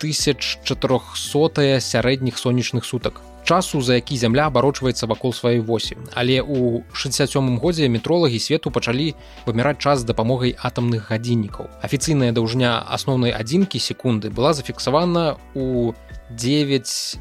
1400 0.03 1.79
сярэдніх 1.79 2.35
сонечных 2.35 2.85
сутак 2.85 3.23
часу 3.45 3.83
за 3.83 3.95
які 3.95 4.17
зямля 4.17 4.47
абарочваецца 4.47 5.07
вакол 5.07 5.33
сваёй 5.33 5.61
восі. 5.61 5.97
Але 6.15 6.41
у 6.41 6.83
67 6.93 7.59
годзе 7.59 7.89
метролагі 7.89 8.39
свету 8.39 8.71
пачалі 8.71 9.15
выміраць 9.47 9.79
час 9.79 10.01
з 10.01 10.05
дапамогай 10.05 10.57
атамных 10.59 11.11
гадзіннікаў. 11.11 11.69
Афіцыйная 11.83 12.33
даўжня 12.33 12.85
асноўнай 12.89 13.33
адзінкі 13.33 13.79
секунды 13.79 14.31
была 14.31 14.55
зафіксавана 14.55 15.37
у 15.55 15.93
9 16.31 17.19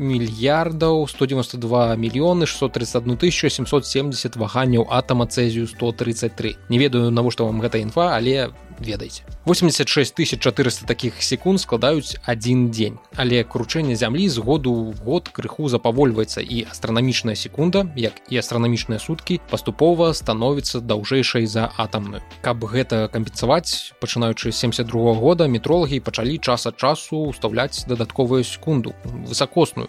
мільярдаў 0.00 1.06
192 1.08 1.96
мільёны 1.96 2.46
631 2.48 3.20
1770 3.20 4.36
ваганняў 4.36 4.88
атама 4.88 5.26
цэзію 5.26 5.68
133 5.68 6.56
не 6.72 6.78
ведаю 6.78 7.10
навошта 7.12 7.44
вам 7.44 7.60
гэта 7.60 7.78
інфа 7.84 8.16
але 8.16 8.48
ведаеце. 8.80 9.22
86 9.44 10.38
400 10.40 10.86
таких 10.86 11.22
секунд 11.22 11.60
складаюць 11.60 12.16
один 12.26 12.70
дзень. 12.70 12.98
Але 13.16 13.44
кручэнне 13.44 13.96
зямлі 13.96 14.28
з 14.28 14.38
году 14.38 14.92
в 14.92 15.04
год 15.04 15.28
крыху 15.28 15.68
запавольваецца 15.68 16.40
і 16.40 16.66
астранамічная 16.70 17.34
секунда 17.34 17.86
як 17.96 18.12
і 18.28 18.38
астранамічныя 18.38 18.98
суткі 18.98 19.40
паступова 19.50 20.12
становіцца 20.14 20.80
даўжэйшай 20.80 21.46
за 21.46 21.72
атамную. 21.76 22.22
Каб 22.42 22.64
гэта 22.64 23.08
кампенсаваць 23.08 23.92
пачынаючы 24.00 24.52
72 24.52 25.00
-го 25.00 25.14
года 25.14 25.46
метролагі 25.48 26.00
пачалі 26.00 26.38
час 26.38 26.66
ад 26.66 26.76
часу 26.76 27.16
уставляць 27.16 27.84
дадатковую 27.86 28.44
секунду 28.44 28.94
высокосную 29.04 29.88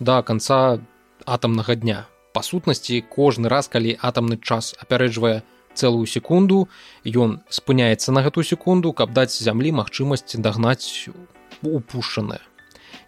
до 0.00 0.22
конца 0.22 0.78
атамнага 1.26 1.74
дня. 1.74 2.06
Па 2.34 2.42
сутнасці 2.42 3.04
кожны 3.14 3.48
раз 3.48 3.68
калі 3.68 3.96
атамны 4.02 4.36
час 4.42 4.74
апярэджвае 4.82 5.42
цэлую 5.74 6.06
секунду. 6.06 6.68
Ён 7.04 7.42
спыняецца 7.50 8.12
на 8.12 8.22
гэтую 8.22 8.44
секунду 8.44 8.92
каб 8.92 9.12
даць 9.12 9.34
зямлі 9.34 9.74
магчымасць 9.82 10.36
дагнаць 10.38 11.10
упушчанае 11.62 12.40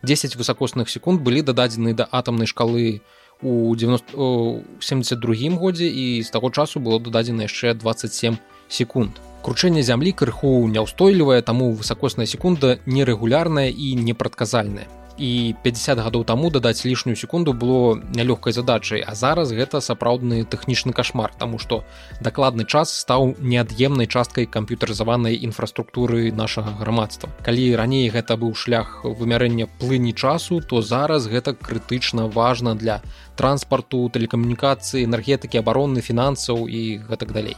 10 0.02 0.36
высокосных 0.36 0.90
секунд 0.90 1.22
былі 1.22 1.42
дададзены 1.42 1.94
да 1.94 2.04
атамнай 2.10 2.46
шкалы 2.46 3.00
у 3.42 3.76
72 3.76 5.56
годзе 5.56 5.88
і 5.88 6.22
з 6.22 6.30
таго 6.30 6.50
часу 6.50 6.80
было 6.80 7.00
дададзена 7.00 7.42
яшчэ 7.48 7.74
27 7.74 8.36
секунд. 8.68 9.20
Кручэнне 9.42 9.82
зямлі 9.82 10.12
крыху 10.12 10.66
няўстойлівая 10.66 11.42
таму 11.42 11.72
высокосная 11.72 12.26
секунда 12.26 12.78
нерэгулярная 12.86 13.68
і 13.70 13.94
непрадказальная 13.94 14.88
і 15.18 15.54
50 15.62 15.98
гадоў 15.98 16.24
таму 16.24 16.50
дадаць 16.50 16.84
лішнюю 16.84 17.16
секунду 17.16 17.52
было 17.52 17.96
нялёгкай 18.14 18.52
задачай 18.52 19.00
а 19.00 19.14
зараз 19.14 19.52
гэта 19.52 19.80
сапраўдны 19.80 20.44
тэхнічны 20.44 20.92
кашмар 20.92 21.32
тому 21.38 21.58
что 21.58 21.84
дакладны 22.20 22.64
час 22.64 22.92
стаў 22.92 23.34
неад'емнай 23.40 24.06
часткай 24.06 24.46
камп'ютарызаванай 24.46 25.36
інфраструктуры 25.40 26.32
нашага 26.32 26.76
грамадства. 26.78 27.30
Калі 27.42 27.76
раней 27.76 28.08
гэта 28.10 28.36
быў 28.36 28.54
шлях 28.54 29.04
вымярэння 29.04 29.68
плыні 29.80 30.12
часу 30.12 30.60
то 30.60 30.82
зараз 30.82 31.26
гэта 31.26 31.54
крытычна 31.54 32.28
важна 32.28 32.74
для 32.74 33.00
транспарту 33.36 34.08
тэлекамунікацыі 34.12 35.04
энергетыкі 35.04 35.60
абароны 35.60 36.00
фінансаў 36.00 36.68
і 36.68 37.04
гэтак 37.08 37.32
далей. 37.32 37.56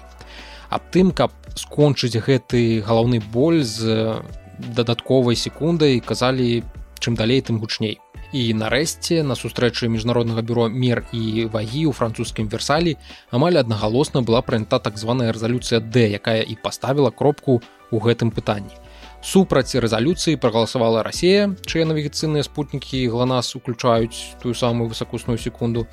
Аб 0.71 0.83
тым 0.93 1.11
каб 1.11 1.33
скончыць 1.57 2.21
гэты 2.21 2.85
галаўны 2.85 3.21
боль 3.33 3.65
з 3.65 4.21
дадатковай 4.59 5.37
секундай 5.37 6.01
казалі 6.01 6.63
чым 6.99 7.15
далей 7.15 7.41
тым 7.41 7.59
гучней. 7.59 7.99
І 8.33 8.53
нарэшце 8.53 9.23
на 9.25 9.33
сустрэчы 9.33 9.89
міжнароднага 9.89 10.43
бюро 10.45 10.69
мер 10.69 11.07
і 11.17 11.49
вагі 11.49 11.89
ў 11.89 11.93
французскім 11.97 12.49
версалі 12.53 12.99
амаль 13.33 13.57
аднагалосна 13.57 14.21
была 14.21 14.45
прынята 14.45 14.79
так 14.79 15.01
званая 15.01 15.33
рэзалюцыя 15.33 15.81
д 15.81 16.13
якая 16.21 16.45
і 16.45 16.59
паставіла 16.61 17.11
кропку 17.11 17.63
ў 17.89 17.97
гэтым 18.05 18.29
пытанні. 18.29 18.77
Супраць 19.25 19.73
рэзалюцыі 19.75 20.37
прагаласавала 20.37 21.03
Расія 21.03 21.57
чыя 21.65 21.89
навігацыйныя 21.89 22.45
спутнікі 22.45 23.09
гланас 23.09 23.57
уключаюць 23.57 24.37
тую 24.43 24.55
самую 24.55 24.93
высокусную 24.93 25.41
секунду 25.41 25.89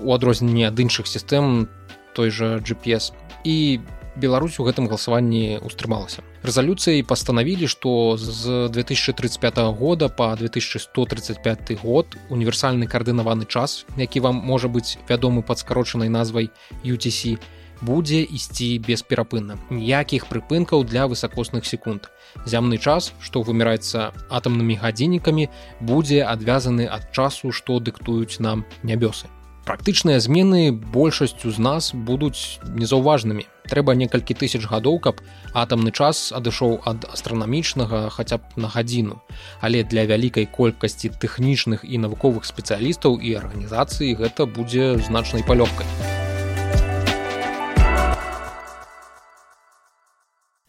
у 0.00 0.14
адрозненне 0.14 0.70
ад 0.70 0.78
іншых 0.78 1.10
сістэм 1.10 1.68
той 2.14 2.30
жа 2.30 2.56
GPS 2.62 3.12
і 3.44 3.80
Беларусь 4.16 4.56
у 4.58 4.64
гэтым 4.64 4.88
галасаванні 4.88 5.60
ўстрымалася 5.60 6.24
рэзалюцыяй 6.46 7.02
пастанавілі 7.02 7.66
што 7.66 8.16
з 8.16 8.70
2035 8.70 9.58
года 9.74 10.08
по 10.08 10.30
2135 10.38 11.74
год 11.82 12.16
універсальны 12.30 12.86
каардынаваны 12.86 13.46
час 13.50 13.84
які 13.96 14.20
вам 14.20 14.38
можа 14.38 14.68
быць 14.68 14.98
вядомы 15.10 15.42
пад 15.42 15.58
скарочанай 15.58 16.08
назвай 16.08 16.50
UTC 16.84 17.38
будзе 17.82 18.22
ісці 18.22 18.78
бесперапынна 18.86 19.58
ніякіх 19.70 20.26
прыпынкаў 20.32 20.84
для 20.88 21.04
высакосных 21.06 21.66
секунд. 21.66 22.08
Зямны 22.46 22.78
час 22.78 23.12
што 23.20 23.42
выміраецца 23.42 24.12
атамнымі 24.30 24.80
гадзіннікамі 24.80 25.48
будзе 25.80 26.24
адвязаны 26.24 26.88
ад 26.88 27.10
часу 27.12 27.52
што 27.52 27.80
дыктуюць 27.80 28.40
нам 28.40 28.64
нябёсы 28.82 29.28
практычныя 29.66 30.22
змены 30.22 30.70
большасцю 30.70 31.50
з 31.50 31.58
нас 31.58 31.90
будуць 31.92 32.62
незаўважнымі 32.62 33.50
трэба 33.68 33.94
некалькі 33.98 34.34
тысяч 34.38 34.64
гадоў 34.70 34.98
каб 35.02 35.20
атамны 35.52 35.92
час 35.92 36.32
адышоў 36.32 36.80
ад 36.86 37.04
астранамічнага 37.12 38.08
хаця 38.14 38.38
б 38.38 38.42
на 38.56 38.70
гадзіну. 38.72 39.20
Але 39.60 39.82
для 39.82 40.06
вялікай 40.06 40.46
колькасці 40.46 41.12
тэхнічных 41.18 41.84
і 41.84 41.98
навуковых 42.06 42.48
спецыялістаў 42.48 43.20
і 43.20 43.34
арганізацыі 43.42 44.16
гэта 44.16 44.46
будзе 44.46 44.96
значнай 45.02 45.42
палёгкай. 45.42 45.86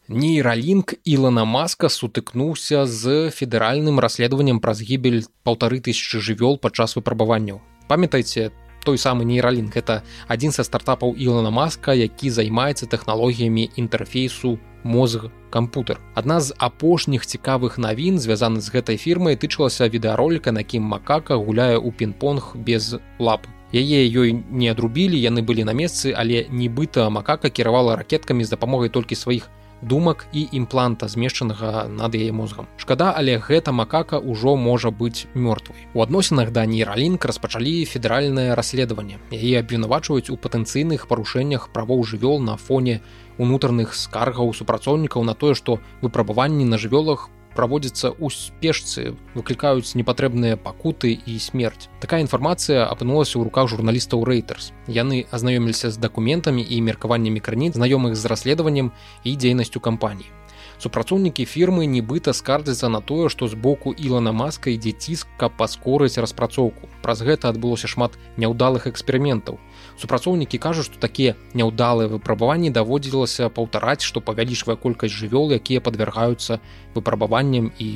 Нейралінк 0.07 0.93
ілана 1.03 1.43
маска 1.43 1.89
сутыкнуўся 1.91 2.85
з 2.87 3.27
федэральным 3.31 3.99
расследаваннем 3.99 4.61
праз 4.63 4.79
гібель 4.79 5.27
паўтары 5.43 5.83
тысячи 5.83 6.23
жывёл 6.23 6.55
падчас 6.55 6.95
выпрабаванняў. 6.95 7.59
Памятайце 7.87 8.51
там 8.51 8.66
той 8.87 8.95
самы 8.95 9.27
нейралінг 9.27 9.75
это 9.75 9.99
адзін 10.31 10.55
са 10.55 10.63
стартапаў 10.63 11.11
Ілона 11.19 11.51
маска 11.51 11.91
які 11.91 12.31
займаецца 12.31 12.87
тэхналогіямі 12.87 13.67
інтэрфейсу 13.75 14.55
мозг 14.87 15.27
кампутер 15.51 15.99
адна 16.15 16.39
з 16.39 16.55
апошніх 16.55 17.27
цікавых 17.27 17.75
навін 17.83 18.15
звязаны 18.23 18.63
з 18.63 18.71
гэтай 18.71 18.95
фірмай 18.95 19.35
тычылася 19.35 19.91
відэароліка 19.91 20.55
на 20.55 20.63
кім 20.63 20.87
макака 20.87 21.35
гуляе 21.35 21.75
ў 21.75 21.91
пін-понг 21.91 22.55
без 22.55 22.95
лап. 23.19 23.43
Яе 23.75 24.07
ёй 24.07 24.31
не 24.31 24.71
адрубілі 24.71 25.19
яны 25.19 25.43
былі 25.43 25.67
на 25.67 25.75
месцы 25.75 26.15
але 26.15 26.47
нібыта 26.47 27.09
макака 27.11 27.51
кіравала 27.51 27.99
ракеткамі 27.99 28.47
з 28.47 28.55
дапамогай 28.55 28.87
толькі 28.87 29.19
сваіх 29.19 29.51
думак 29.81 30.27
і 30.33 30.47
імпланта 30.51 31.07
змешчанага 31.07 31.87
над 31.87 32.15
яе 32.15 32.31
мозгам. 32.31 32.67
Шкада 32.77 33.13
але 33.15 33.37
гэта 33.37 33.71
макака 33.71 34.19
ўжо 34.19 34.55
можа 34.55 34.89
быць 34.89 35.27
мёртвай. 35.33 35.87
У 35.93 36.01
адносінах 36.01 36.51
да 36.51 36.65
нейралінк 36.65 37.25
распачалі 37.25 37.85
федэральнае 37.85 38.55
расследаванне. 38.55 39.19
Яе 39.31 39.61
абвінавачваюць 39.61 40.29
у 40.29 40.37
патэнцыйных 40.37 41.07
парушэннях 41.07 41.69
правоў 41.69 42.03
жывёл 42.03 42.41
на 42.41 42.57
фоне 42.57 43.01
унутраных 43.37 43.93
скаргаў 43.93 44.53
супрацоўнікаў 44.53 45.23
на 45.23 45.33
тое 45.33 45.53
што 45.53 45.79
выпрабаванні 46.01 46.65
на 46.65 46.77
жывёлах 46.77 47.29
праводзіцца 47.57 48.13
ў 48.13 48.27
спешцы 48.29 49.17
выклікаюць 49.33 49.97
непатрэбныя 49.97 50.61
пакуты 50.61 51.17
і 51.17 51.37
смерць 51.41 51.89
такая 52.05 52.21
інфармацыя 52.21 52.85
апынулася 52.85 53.35
ў 53.41 53.49
руках 53.49 53.69
журналістаў 53.73 54.25
рэйтерс 54.29 54.71
яны 55.01 55.25
азнаёміліся 55.33 55.91
з 55.91 56.01
дакументамі 56.07 56.61
і 56.61 56.81
меркаваннямі 56.89 57.41
крыніц 57.41 57.73
знаёмых 57.81 58.13
з 58.15 58.33
расследаваннем 58.33 58.93
і 59.25 59.35
дзейнасцю 59.35 59.81
кампаній 59.81 60.29
супрацоўнікі 60.77 61.45
фірмы 61.49 61.87
нібыта 61.89 62.33
скардзяцца 62.37 62.89
на 62.93 63.01
тое 63.01 63.29
што 63.33 63.47
з 63.49 63.57
боку 63.67 63.93
ілана 64.07 64.31
маска 64.31 64.69
ідзе 64.73 64.93
ціск 64.93 65.27
каб 65.41 65.57
паскорыць 65.57 66.21
распрацоўку 66.21 66.89
праз 67.01 67.25
гэта 67.25 67.49
адбылося 67.49 67.89
шмат 67.93 68.17
няўдалых 68.37 68.85
эксперыментаў 68.91 69.57
супрацоўнікі 70.01 70.57
кажуць 70.57 70.85
што 70.89 71.01
такія 71.01 71.35
няўдалыя 71.53 72.11
выпрабаванні 72.11 72.69
даводзілася 72.69 73.49
паўтараць 73.49 74.05
што 74.05 74.21
павялічвае 74.21 74.77
колькасць 74.77 75.17
жывёл 75.17 75.53
якія 75.57 75.81
падвяргаюцца 75.81 76.59
выпрабаваннем 76.95 77.71
і 77.79 77.89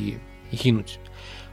гінуць 0.51 0.97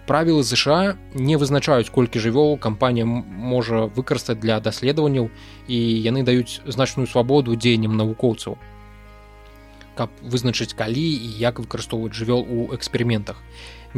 правілы 0.09 0.43
ЗША 0.43 0.97
не 1.15 1.37
вызначаюць 1.37 1.93
колькі 1.93 2.25
жывёл 2.25 2.57
кампанія 2.57 3.05
можа 3.05 3.85
выкарыстаць 3.93 4.41
для 4.41 4.57
даследаванняў 4.61 5.29
і 5.69 5.79
яны 6.09 6.25
даюць 6.25 6.65
значную 6.65 7.07
свабоду 7.07 7.57
дзеяннем 7.57 7.97
навукоўцаў 8.01 8.57
каб 9.99 10.15
вызначыць 10.23 10.79
калі 10.79 11.03
і 11.03 11.29
як 11.43 11.59
выкарыстоўваць 11.59 12.15
жывёл 12.15 12.47
у 12.47 12.71
эксперыментах. 12.77 13.43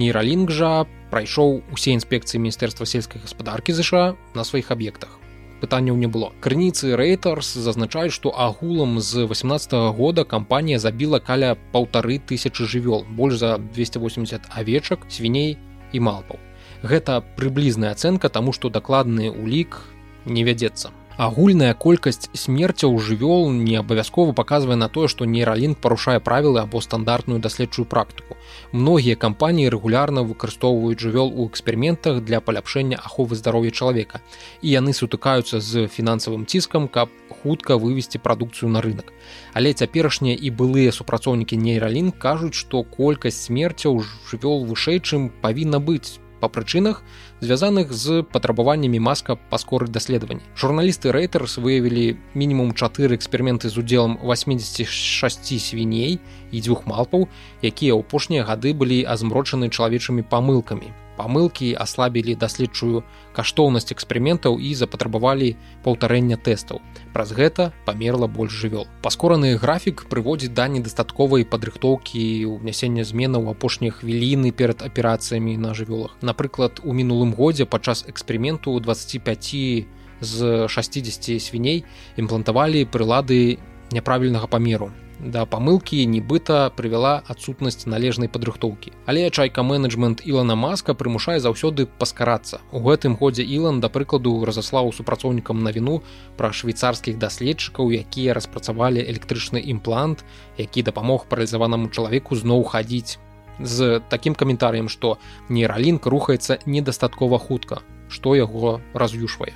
Нейралінг 0.01 0.49
жа 0.49 0.89
прайшоў 1.13 1.61
усе 1.77 1.93
інспекцыі 1.93 2.41
міністэрства 2.41 2.89
сельскай 2.89 3.21
гаспадаркі 3.21 3.77
ЗША 3.77 4.17
на 4.33 4.49
сваіх 4.49 4.73
аб'ектах. 4.73 5.20
Пытанняў 5.61 5.97
не 5.97 6.07
было. 6.09 6.33
Крыніцы 6.41 6.97
Рэйтарс 6.97 7.55
зазначаюць, 7.55 8.13
што 8.13 8.33
агулам 8.33 9.01
з 9.01 9.27
18 9.27 9.73
-го 9.73 9.93
года 9.93 10.25
кампанія 10.25 10.79
забіла 10.79 11.21
каля 11.21 11.57
паўтары 11.73 12.21
тысячы 12.21 12.65
жывёл, 12.65 13.05
больш 13.05 13.37
за 13.37 13.59
280 13.59 14.41
авечак, 14.51 15.07
свіней 15.09 15.59
і 15.93 16.01
малпаў. 16.01 16.39
Гэта 16.83 17.23
прыблізная 17.37 17.93
ацэнка 17.93 18.29
таму, 18.29 18.53
што 18.53 18.71
дакладны 18.71 19.29
ўлік 19.29 19.85
не 20.25 20.45
вядзецца 20.45 21.00
агульная 21.17 21.75
колькасць 21.75 22.31
смерцяў 22.35 22.99
жывёл 22.99 23.51
не 23.53 23.77
абавязкова 23.77 24.33
паказвае 24.33 24.77
на 24.77 24.89
тое 24.89 25.09
што 25.09 25.25
нейралінг 25.25 25.77
парушае 25.77 26.21
правілы 26.21 26.61
або 26.61 26.81
стандартную 26.81 27.41
даследчую 27.41 27.85
практыку 27.85 28.37
многія 28.73 29.17
кампаніі 29.17 29.73
рэгулярна 29.75 30.23
выкарыстоўваюць 30.23 31.01
жывёл 31.01 31.33
у 31.35 31.49
эксперыментах 31.49 32.23
для 32.25 32.41
паляпшэння 32.41 32.97
аховы 32.97 33.37
здароўя 33.37 33.71
чалавека 33.71 34.21
і 34.63 34.71
яны 34.71 34.93
сутыкаюцца 34.93 35.61
з 35.61 35.87
фінансавым 35.89 36.47
ціскам 36.47 36.89
каб 36.89 37.11
хутка 37.43 37.77
вывесці 37.77 38.19
прадукцыю 38.19 38.71
на 38.71 38.81
рынок. 38.81 39.13
Але 39.55 39.73
цяперашнія 39.73 40.37
і 40.37 40.51
былыя 40.51 40.93
супрацоўнікі 40.93 41.57
нейралінг 41.57 42.19
кажуць 42.19 42.55
што 42.55 42.83
колькасць 42.85 43.49
смерцяў 43.49 44.03
жывёл 44.31 44.67
вышэй 44.67 45.01
чым 45.01 45.31
павінна 45.41 45.81
быць 45.81 46.21
па 46.41 46.49
прычынах 46.49 47.03
звязаных 47.41 47.93
з 47.93 48.23
патрабаваннямі 48.33 48.99
маска 48.99 49.37
паскорыць 49.53 49.93
даследаванні 49.93 50.43
журналісты 50.57 51.13
рэйтерс 51.13 51.61
выявілі 51.61 52.17
мінімум 52.35 52.73
чатыры 52.73 53.21
эксперыменты 53.21 53.69
з 53.69 53.79
удзелам 53.85 54.17
86 54.25 55.61
свіней 55.61 56.19
і 56.51 56.57
дзвюх 56.61 56.87
малпаў 56.89 57.29
якія 57.63 57.95
апошнія 58.01 58.49
гады 58.49 58.73
былі 58.75 59.05
азмрочаны 59.05 59.69
чалавечымі 59.69 60.25
памылкамі 60.25 60.91
памылкі 61.21 61.77
аслабілі 61.77 62.33
даследчую 62.41 63.05
каштоўнасць 63.37 63.93
эксперыментаў 63.93 64.57
і 64.57 64.73
запатрабавалі 64.73 65.53
паўтарэння 65.85 66.41
тэстаў. 66.41 66.81
Праз 67.13 67.37
гэта 67.37 67.77
памерла 67.85 68.25
больш 68.25 68.57
жывёл. 68.57 68.89
Паскораны 69.05 69.53
графік 69.61 70.07
прыводзіць 70.09 70.57
да 70.57 70.69
недастатковай 70.73 71.45
падрыхтоўкі 71.45 72.25
ўнясення 72.57 73.05
зменаў 73.05 73.53
апошнія 73.53 73.93
хвіліны 73.93 74.57
перад 74.57 74.81
аперацыямі 74.81 75.61
на 75.61 75.77
жывёлах. 75.77 76.17
Напрыклад, 76.25 76.81
у 76.81 76.97
мінулым 76.97 77.37
годзе 77.37 77.69
падчас 77.69 78.09
эксперыменту 78.09 78.73
25 78.81 79.87
з 80.21 80.69
60 80.69 81.43
свіней 81.43 81.85
імплантавалі 82.17 82.89
прылады 82.89 83.61
няправільнага 83.93 84.47
памеру 84.47 84.93
да 85.21 85.45
памылкі 85.45 86.01
нібыта 86.09 86.73
прывяла 86.77 87.21
адсутнасць 87.29 87.85
належнай 87.85 88.29
падрыхтоўкі 88.33 88.93
але 89.07 89.29
чайка 89.31 89.63
менеджмент 89.63 90.25
ілана 90.25 90.57
маска 90.57 90.95
прымушае 90.95 91.39
заўсёды 91.45 91.87
паскарацца 92.01 92.61
у 92.73 92.81
гэтым 92.81 93.17
годзе 93.21 93.45
ілан 93.45 93.81
да 93.85 93.93
прыкладу 93.93 94.33
разаслаў 94.49 94.93
супрацоўнікам 94.97 95.63
на 95.63 95.71
віну 95.77 96.01
пра 96.41 96.53
швейцарскіх 96.57 97.19
даследчыкаў 97.21 97.93
якія 98.01 98.35
распрацавалі 98.35 99.05
электрычны 99.05 99.61
імплант 99.61 100.25
які 100.57 100.83
дапамог 100.83 101.27
паралізаванаму 101.29 101.89
чалавеку 101.89 102.37
зноў 102.37 102.65
хадзіць. 102.65 103.19
З 103.61 104.01
такім 104.09 104.35
каментарыем 104.35 104.89
што 104.89 105.19
нейралінк 105.49 106.07
рухаецца 106.07 106.61
недастаткова 106.65 107.39
хутка 107.39 107.85
што 108.09 108.35
яго 108.35 108.81
раз'юшвае. 108.95 109.53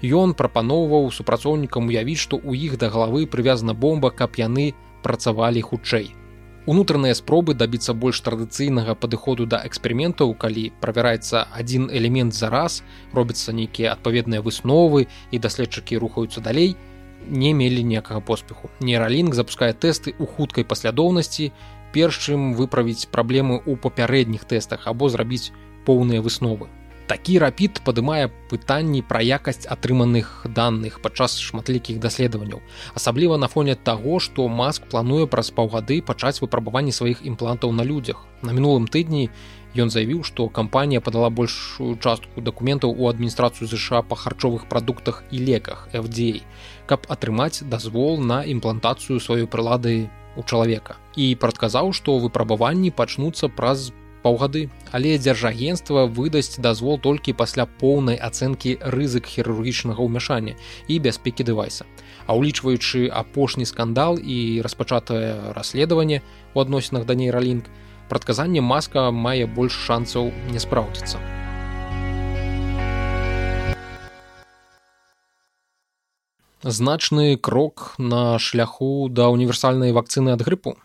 Ён 0.00 0.32
прапаноўваў 0.32 1.10
супрацоўнікам 1.12 1.92
уявіць, 1.92 2.22
што 2.22 2.40
ў 2.40 2.56
іх 2.56 2.78
да 2.80 2.88
галавы 2.88 3.26
прывязана 3.28 3.74
бомба, 3.76 4.10
каб 4.10 4.40
яны 4.40 4.72
працавалі 5.02 5.60
хутчэй. 5.60 6.14
Унутраныя 6.70 7.16
спробы 7.16 7.54
дабіцца 7.54 7.94
больш 7.96 8.20
традыцыйнага 8.20 8.94
падыходу 8.94 9.46
да 9.46 9.62
эксперыментаў, 9.64 10.34
калі 10.36 10.70
правяраецца 10.80 11.46
адзін 11.56 11.88
элемент 11.90 12.36
за 12.36 12.50
раз, 12.52 12.82
робяцца 13.16 13.52
нейкія 13.52 13.96
адпаведныя 13.96 14.44
высновы 14.44 15.08
і 15.32 15.38
даследчыкі 15.38 15.98
рухаюцца 15.98 16.44
далей, 16.44 16.76
не 17.26 17.52
мелі 17.54 17.82
ніякага 17.84 18.20
поспеху. 18.20 18.70
Нейралінг 18.80 19.34
запускае 19.34 19.72
тэсты 19.72 20.12
ў 20.12 20.28
хуткай 20.28 20.64
паслядоўнасці, 20.64 21.52
перш 21.92 22.20
чым 22.28 22.52
выправіць 22.54 23.08
праблемы 23.08 23.60
ў 23.64 23.76
папярэдніх 23.80 24.44
тэстах 24.44 24.86
або 24.86 25.08
зрабіць 25.08 25.52
поўныя 25.88 26.20
высновы. 26.20 26.68
Такі 27.10 27.40
рапід 27.42 27.80
падымае 27.82 28.30
пытанні 28.50 29.00
пра 29.02 29.18
якасць 29.18 29.66
атрыманых 29.74 30.46
даных 30.58 31.00
падчас 31.02 31.32
шматлікіх 31.42 31.98
даследаванняў. 31.98 32.60
Асабліва 32.94 33.34
на 33.34 33.48
фоне 33.50 33.74
таго, 33.74 34.20
што 34.22 34.46
маск 34.46 34.86
плануе 34.92 35.26
праз 35.26 35.50
паўгады 35.50 35.96
пачаць 36.06 36.38
выпрабаванні 36.38 36.94
сваіх 36.94 37.26
імплантаў 37.26 37.74
на 37.74 37.82
людзях. 37.82 38.22
На 38.46 38.54
мінулым 38.54 38.86
тыдні 38.86 39.26
ён 39.74 39.90
заявіў, 39.90 40.22
што 40.22 40.46
кампанія 40.46 41.02
падала 41.02 41.34
большую 41.34 41.98
частку 41.98 42.46
дакументаў 42.46 42.94
у 42.94 43.10
адміністрацыю 43.10 43.66
ЗША 43.66 44.06
па 44.06 44.14
харчовых 44.14 44.70
прадуктах 44.70 45.24
і 45.34 45.42
леках 45.50 45.88
FDA, 45.90 46.46
каб 46.86 47.10
атрымаць 47.10 47.66
дазвол 47.66 48.22
на 48.22 48.46
імплантацыю 48.46 49.18
сваёй 49.18 49.50
прылады 49.50 50.06
у 50.38 50.46
чалавека. 50.46 50.94
І 51.18 51.34
прадказаў, 51.34 51.90
што 51.90 52.22
выпрабаванні 52.22 52.94
пачнуцца 52.94 53.50
праз 53.50 53.90
паўгады 54.22 54.68
але 54.92 55.16
дзяржагенства 55.18 56.06
выдасць 56.06 56.58
дазвол 56.58 56.98
толькі 56.98 57.36
пасля 57.38 57.66
поўнай 57.66 58.18
ацэнкі 58.18 58.78
рызык 58.94 59.26
хірургічнага 59.26 60.02
ўмяшання 60.02 60.54
і 60.88 60.94
бяспекі 60.98 61.46
дэвайса. 61.46 61.86
А 62.26 62.34
ўлічваючы 62.34 63.08
апошні 63.10 63.66
скандал 63.66 64.18
і 64.18 64.60
распачатае 64.62 65.54
расследаванне 65.54 66.22
у 66.54 66.60
адносінах 66.60 67.06
да 67.06 67.14
нейралінг 67.14 67.66
прадказанне 68.10 68.60
маска 68.60 69.10
мае 69.10 69.46
больш 69.46 69.74
шансаў 69.74 70.34
не 70.50 70.58
спраўдзіцца. 70.58 71.18
Значны 76.62 77.38
крок 77.38 77.94
на 77.96 78.38
шляху 78.38 79.08
да 79.08 79.30
універсальнай 79.32 79.96
вакцыны 79.96 80.36
ад 80.36 80.44
грыпу 80.44 80.76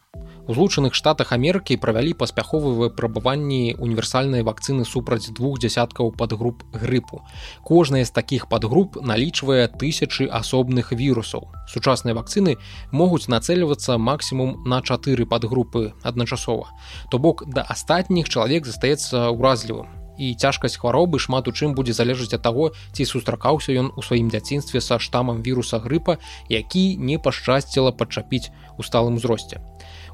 У 0.47 0.53
злучаных 0.53 0.93
штатах 0.93 1.31
Амерыкі 1.34 1.73
правялі 1.81 2.13
паспяховыя 2.13 2.77
выпрабаванні 2.77 3.81
універсальнай 3.81 4.45
вакцыны 4.45 4.86
супраць 4.86 5.34
двух 5.34 5.58
дзясяткаў 5.58 6.13
падгруп 6.13 6.62
грыпу. 6.69 7.25
Кожная 7.65 8.05
з 8.05 8.13
такіх 8.13 8.45
падгруп 8.45 9.01
налічвае 9.01 9.65
тысячы 9.73 10.29
асобных 10.29 10.93
вірусаў. 10.93 11.49
Сучасныя 11.65 12.13
вакцыны 12.13 12.62
могуць 12.93 13.25
нацэльвацца 13.25 13.97
максімум 13.97 14.62
на 14.69 14.86
чатыры 14.86 15.25
падгрупы 15.25 15.97
адначасова. 16.05 16.69
То 17.10 17.17
бок 17.17 17.41
да 17.49 17.65
астатніх 17.65 18.29
чалавек 18.29 18.69
застаецца 18.69 19.34
ўразлівым. 19.34 19.89
І 20.17 20.31
цяжкасць 20.38 20.77
хваробы 20.77 21.19
шмат 21.19 21.49
у 21.49 21.51
чым 21.51 21.73
будзе 21.73 21.97
залежаць 21.97 22.38
ад 22.38 22.45
таго, 22.45 22.71
ці 22.93 23.03
сустракаўся 23.03 23.73
ён 23.73 23.91
у 23.97 24.05
сваім 24.05 24.29
дзяцінстве 24.29 24.79
са 24.79 24.99
штамам 24.99 25.41
віруса 25.41 25.81
грыпа, 25.81 26.21
які 26.49 26.95
не 26.97 27.17
пашчасціла 27.17 27.91
падчапіць 27.91 28.53
у 28.77 28.84
сталым 28.84 29.19
узросце. 29.19 29.60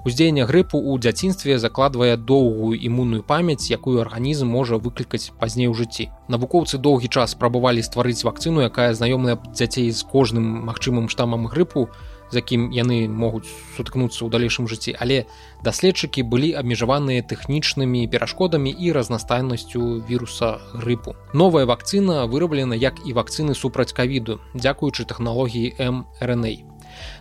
Уздзеянне 0.02 0.46
грыпу 0.50 0.82
ў 0.82 0.98
дзяцінстве 0.98 1.62
закладвае 1.62 2.18
доўгую 2.18 2.74
імунную 2.74 3.22
памяць, 3.22 3.70
якую 3.70 4.02
арганізм 4.02 4.50
можа 4.50 4.82
выклікаць 4.82 5.30
пазней 5.38 5.70
у 5.70 5.78
жыцці. 5.78 6.10
Навукоўцы 6.26 6.82
доўгі 6.82 7.06
час 7.06 7.38
спрабавалі 7.38 7.86
стварыць 7.86 8.26
вакцыну, 8.26 8.66
якая 8.66 8.98
знаёмая 8.98 9.38
дзяцей 9.54 9.92
з 9.94 10.02
кожным 10.02 10.66
магчымым 10.66 11.06
штамам 11.06 11.46
грыпу, 11.46 11.86
з 12.34 12.42
якім 12.42 12.74
яны 12.74 13.06
могуць 13.06 13.46
суткнуцца 13.78 14.26
ў 14.26 14.34
далейшым 14.34 14.66
жыцці, 14.66 14.98
але 14.98 15.30
даследчыкі 15.62 16.26
былі 16.26 16.50
абмежаваныя 16.58 17.22
тэхнічнымі 17.22 18.08
перашкодамі 18.10 18.74
і 18.74 18.98
разнастайнасцю 18.98 20.02
віруса 20.10 20.58
грыпу. 20.74 21.14
Новая 21.38 21.70
вакцына 21.70 22.26
выраблена 22.26 22.74
як 22.74 23.06
і 23.06 23.14
вакцыны 23.14 23.54
супраць 23.54 23.94
кавіду, 23.94 24.42
дзякуючы 24.58 25.06
тэхналогіі 25.06 25.78
mRNA. 25.78 26.71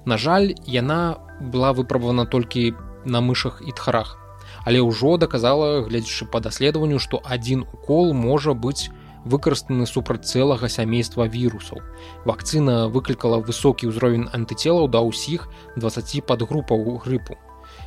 На 0.05 0.17
жаль, 0.17 0.55
яна 0.67 1.19
была 1.41 1.73
выпрабавана 1.73 2.27
толькі 2.27 2.75
на 3.05 3.21
мышах 3.21 3.63
і 3.67 3.73
тхарах. 3.73 4.17
Але 4.65 4.81
ўжо 4.85 5.17
даказала, 5.17 5.83
гледзячы 5.83 6.27
па 6.27 6.41
даследаванню, 6.41 6.99
што 6.99 7.21
адзін 7.25 7.65
укол 7.73 8.13
можа 8.13 8.53
быць 8.53 8.91
выкарыстаны 9.25 9.87
супраць 9.87 10.25
цэлага 10.25 10.69
сямейства 10.69 11.27
вірусаў. 11.29 11.81
Вакцына 12.25 12.89
выклікала 12.89 13.41
высокі 13.41 13.93
ўзровень 13.93 14.29
антыцелаў 14.33 14.89
да 14.89 15.05
ўсіх 15.05 15.49
20 15.77 16.25
падгрупаў 16.25 17.01
грыпу. 17.05 17.37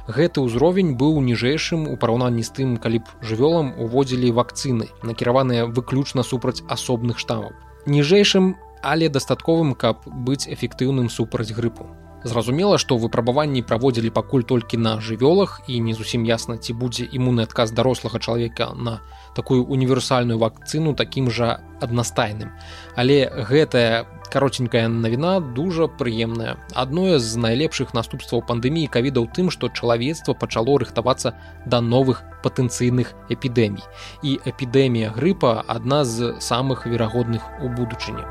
Гэты 0.07 0.43
ўзровень 0.43 0.95
быў 0.99 1.19
ніжэйшым 1.23 1.87
у 1.87 1.95
параўнанні 1.97 2.43
з 2.43 2.51
тым, 2.51 2.69
калі 2.77 3.03
б 3.03 3.05
жывёлам 3.23 3.73
уводзілі 3.79 4.31
вакцыны, 4.35 4.91
накіраваныя 5.01 5.65
выключна 5.65 6.23
супраць 6.23 6.61
асобных 6.67 7.19
штамаў. 7.19 7.55
Ніжэйшым, 7.87 8.55
але 8.83 9.09
дастатковым, 9.09 9.73
каб 9.73 10.03
быць 10.05 10.47
эфектыўным 10.47 11.09
супраць 11.09 11.51
грыпу. 11.51 11.87
Зразумела, 12.23 12.77
што 12.79 12.95
выпрабаванні 12.95 13.65
праводзілі 13.67 14.09
пакуль 14.15 14.47
толькі 14.47 14.79
на 14.79 14.95
жывёлах 15.03 15.59
і 15.67 15.79
не 15.83 15.93
зусім 15.93 16.23
ясна, 16.23 16.55
ці 16.55 16.71
будзе 16.71 17.03
імунны 17.03 17.43
адказ 17.43 17.75
дарослага 17.75 18.19
чалавека 18.19 18.71
на 18.79 19.01
такую 19.35 19.65
універсальную 19.67 20.39
вакцыну 20.39 20.95
такім 20.95 21.27
жа 21.27 21.59
аднастайным. 21.83 22.55
Але 22.95 23.27
гэтая 23.27 24.07
каротенькая 24.31 24.87
навіна 24.87 25.39
дужа 25.39 25.89
прыемная. 25.91 26.55
Адное 26.73 27.19
з 27.19 27.35
найлепшых 27.35 27.91
наступстваў 27.93 28.41
пандэміі 28.47 28.87
кавіда 28.87 29.19
ў 29.19 29.27
тым, 29.35 29.51
што 29.51 29.67
чалавецтва 29.67 30.33
пачало 30.33 30.79
рыхтавацца 30.79 31.35
да 31.67 31.83
новых 31.83 32.23
патэнцыйных 32.39 33.11
эпідэмій. 33.27 33.83
І 34.23 34.39
эпідэмія 34.47 35.11
грыпа 35.11 35.59
адна 35.67 36.07
з 36.07 36.39
самых 36.39 36.87
верагодных 36.87 37.43
у 37.59 37.67
будучыні. 37.67 38.23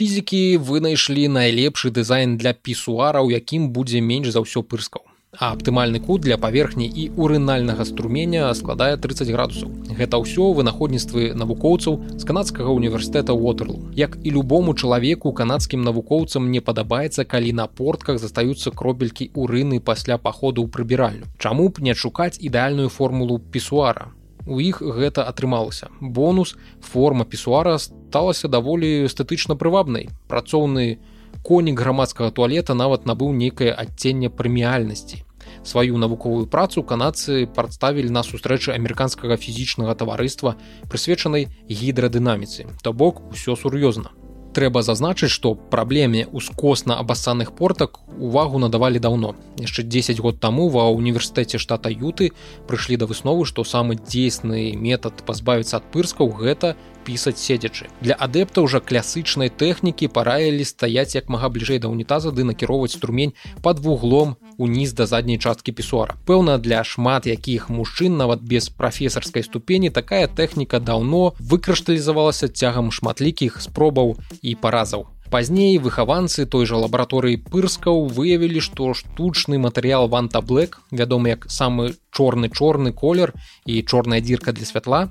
Фізікі 0.00 0.56
вынайшлі 0.64 1.28
найлепшы 1.28 1.90
дызайн 1.92 2.38
для 2.40 2.54
пісуара 2.56 3.20
у 3.20 3.28
якім 3.28 3.68
будзе 3.68 4.00
менш 4.00 4.32
за 4.32 4.40
ўсё 4.40 4.64
пырскаў. 4.64 5.04
А 5.36 5.52
аптымальны 5.52 6.00
кут 6.00 6.24
для 6.24 6.38
паверхні 6.40 6.86
і 6.88 7.02
урынальнага 7.20 7.84
струменя 7.84 8.48
складае 8.56 8.96
30 8.96 9.28
градусаў. 9.28 9.68
Гэта 9.98 10.16
ўсё 10.22 10.46
вынаходніцтвы 10.56 11.36
навукоўцаў 11.36 12.00
з 12.16 12.24
канадскага 12.30 12.72
універсітэта 12.72 13.36
уотерлу 13.36 13.76
як 13.92 14.16
і 14.24 14.32
любому 14.36 14.72
чалавеку 14.72 15.34
канадскім 15.36 15.84
навукоўцам 15.84 16.48
не 16.48 16.64
падабаецца 16.64 17.28
калі 17.28 17.52
на 17.60 17.66
портках 17.68 18.16
застаюцца 18.24 18.72
кропелькі 18.72 19.28
урыны 19.36 19.84
пасля 19.84 20.16
паходу 20.16 20.64
ў 20.64 20.72
прыбіральню. 20.72 21.28
Чаму 21.36 21.68
б 21.68 21.84
не 21.84 21.92
адшукаць 21.92 22.40
ідэальную 22.40 22.88
формулу 22.88 23.36
пісуара 23.38 24.08
у 24.46 24.60
іх 24.60 24.82
гэта 24.82 25.24
атрымалася. 25.24 25.88
Бонус 26.00 26.56
форма 26.80 27.24
пісуара 27.24 27.78
сталася 27.78 28.48
даволі 28.48 29.06
эстэтычна 29.06 29.56
прывабнай. 29.56 30.08
Працоўны 30.28 30.98
конік 31.42 31.80
грамадскага 31.80 32.30
туалета 32.30 32.74
нават 32.74 33.06
набыў 33.06 33.32
нейкае 33.32 33.72
адценне 33.72 34.30
прэміальнасці 34.30 35.24
сваю 35.64 35.98
навуковую 35.98 36.46
працу 36.46 36.82
канадцы 36.82 37.46
прадставілі 37.46 38.10
на 38.10 38.22
сустрэчы 38.24 38.72
амерыканскага 38.72 39.36
фізічнага 39.36 39.94
таварыства 39.94 40.56
прысвечанай 40.88 41.48
гідрадынаміцы. 41.68 42.66
То 42.82 42.92
бок 42.92 43.20
усё 43.32 43.56
сур'ёзна 43.56 44.16
трэба 44.54 44.82
зазначыць 44.82 45.30
што 45.30 45.54
праблеме 45.54 46.26
ускосна 46.32 46.98
абассаных 46.98 47.52
портак 47.52 48.00
увагу 48.18 48.58
надавалі 48.58 48.98
даўно. 48.98 49.34
Яшчэ 49.58 49.82
10 49.82 50.20
год 50.20 50.40
таму 50.40 50.68
ва 50.68 50.90
універсітэце 50.90 51.58
штата 51.58 51.90
юты 51.90 52.32
прыйшлі 52.66 52.96
да 52.96 53.06
высновы 53.06 53.46
што 53.46 53.64
самы 53.64 53.96
дзейсны 53.96 54.76
метад 54.76 55.22
пазбавіцца 55.26 55.78
ад 55.80 55.84
пырскаў 55.94 56.34
гэта 56.42 56.76
пісаць 57.04 57.38
седзячы. 57.40 57.88
Для 58.00 58.14
адэптаў 58.14 58.68
жа 58.68 58.80
класычнай 58.80 59.50
тэхнікі 59.50 60.08
параілі 60.08 60.64
стаяць 60.64 61.14
як 61.16 61.28
мага 61.28 61.48
бліжэй 61.48 61.80
да 61.82 61.88
унітаза 61.88 62.30
ды 62.30 62.44
накіроўваць 62.44 62.96
струмень 62.96 63.34
под 63.62 63.80
вуглом 63.84 64.36
уніз 64.58 64.92
да 64.92 65.06
задняй 65.06 65.38
часткі 65.38 65.72
пісуара. 65.72 66.16
Пэўна 66.26 66.58
для 66.58 66.84
шмат 66.84 67.26
якіх 67.26 67.70
мужчын 67.70 68.16
нават 68.16 68.42
без 68.42 68.68
прафесарскай 68.68 69.42
ступені 69.42 69.90
такая 69.90 70.26
тэхніка 70.28 70.80
даўно 70.80 71.32
выкрашталізавалася 71.40 72.48
цягам 72.48 72.92
шматлікіх 72.92 73.62
спробаў 73.64 74.16
і 74.42 74.54
паразаў. 74.54 75.08
Пазней 75.30 75.78
выхаванцы 75.78 76.44
той 76.52 76.66
жа 76.66 76.78
лабараторыі 76.82 77.38
пырскаў 77.54 78.08
выявілі 78.16 78.58
што 78.66 78.90
штучны 78.98 79.62
матэрыял 79.62 80.10
ванта 80.10 80.42
блэк 80.42 80.80
вядомы 80.90 81.30
як 81.30 81.46
самы 81.46 81.94
чорны 82.10 82.50
чорны 82.50 82.92
колер 82.92 83.32
і 83.66 83.82
чорная 83.82 84.20
дзірка 84.20 84.52
для 84.52 84.66
святла 84.66 85.08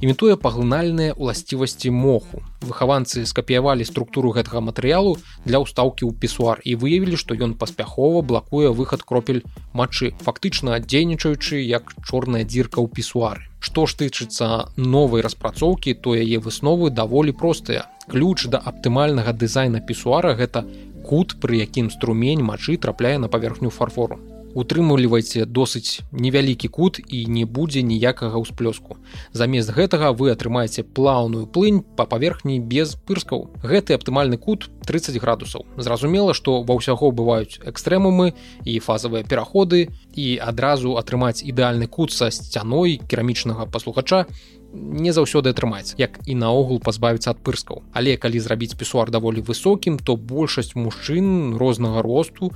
імітуе 0.00 0.36
паглынальныя 0.36 1.14
ўласцівасці 1.16 1.90
моху. 1.90 2.42
Выхаванцы 2.62 3.24
скапіявалі 3.26 3.84
структуру 3.84 4.32
гэтага 4.36 4.60
матэрыялу 4.60 5.16
для 5.44 5.62
ўстаўкі 5.62 6.06
ў 6.06 6.12
пісуар 6.18 6.62
і 6.64 6.76
выявілі 6.76 7.16
што 7.16 7.34
ён 7.34 7.54
паспяхова 7.54 8.22
блакуе 8.22 8.70
выхад 8.70 9.02
кропель 9.02 9.42
мачы 9.72 10.12
фактычна 10.20 10.78
дзейнічаючы 10.82 11.62
як 11.62 11.94
чорная 12.04 12.44
дзірка 12.44 12.82
ў 12.82 12.88
пісуары. 12.90 13.46
Што 13.62 13.86
ж 13.86 13.94
тычыцца 14.02 14.74
новай 14.76 15.22
распрацоўкі 15.22 15.94
то 15.94 16.18
яе 16.18 16.42
высновы 16.42 16.90
даволі 16.90 17.32
простыя. 17.32 17.86
Ключ 18.10 18.50
да 18.50 18.58
аптымальнага 18.58 19.32
дызайна 19.32 19.78
пісуара 19.78 20.34
гэта 20.34 20.66
кут 21.06 21.38
пры 21.38 21.62
якім 21.62 21.90
струмень 21.94 22.42
мачы 22.42 22.76
трапляе 22.76 23.18
на 23.22 23.30
паверхню 23.30 23.70
фарфору 23.70 24.18
утрымлівайце 24.54 25.44
досыць 25.46 26.00
невялікі 26.12 26.68
кут 26.68 27.00
і 27.00 27.26
не 27.26 27.44
будзе 27.44 27.82
ніякага 27.82 28.38
ўсплёску. 28.38 28.98
Замест 29.32 29.72
гэтага 29.72 30.12
вы 30.12 30.32
атрымаеце 30.32 30.84
плаўную 30.84 31.46
плынь 31.46 31.82
па 31.96 32.04
паверхні 32.06 32.60
без 32.60 32.94
пырскаў. 32.94 33.50
Гэты 33.64 33.96
аптымальны 33.96 34.36
кут 34.36 34.68
30 34.86 35.18
градусаў. 35.22 35.66
Зразумела 35.76 36.34
што 36.34 36.62
ва 36.62 36.76
ўсяго 36.76 37.10
бываюць 37.10 37.60
экстрэмумы 37.64 38.32
і 38.64 38.78
фазавыя 38.78 39.24
пераходы 39.24 39.88
і 40.14 40.26
адразу 40.42 40.96
атрымаць 41.00 41.42
ідэальны 41.42 41.86
кут 41.86 42.12
са 42.12 42.30
сцяной 42.30 43.00
керамічнага 43.08 43.66
паслухача 43.66 44.26
не 44.72 45.12
заўсёды 45.12 45.52
атрымаць 45.52 45.94
як 46.00 46.18
і 46.24 46.34
наогул 46.34 46.80
пазбавіцца 46.80 47.36
ад 47.36 47.40
пырскаў. 47.44 47.84
Але 47.92 48.16
калі 48.16 48.40
зрабіць 48.40 48.74
пісуар 48.74 49.12
даволі 49.12 49.44
высокім 49.44 49.98
то 50.00 50.16
большасць 50.16 50.74
мужчын 50.74 51.56
рознага 51.60 52.02
росту 52.02 52.52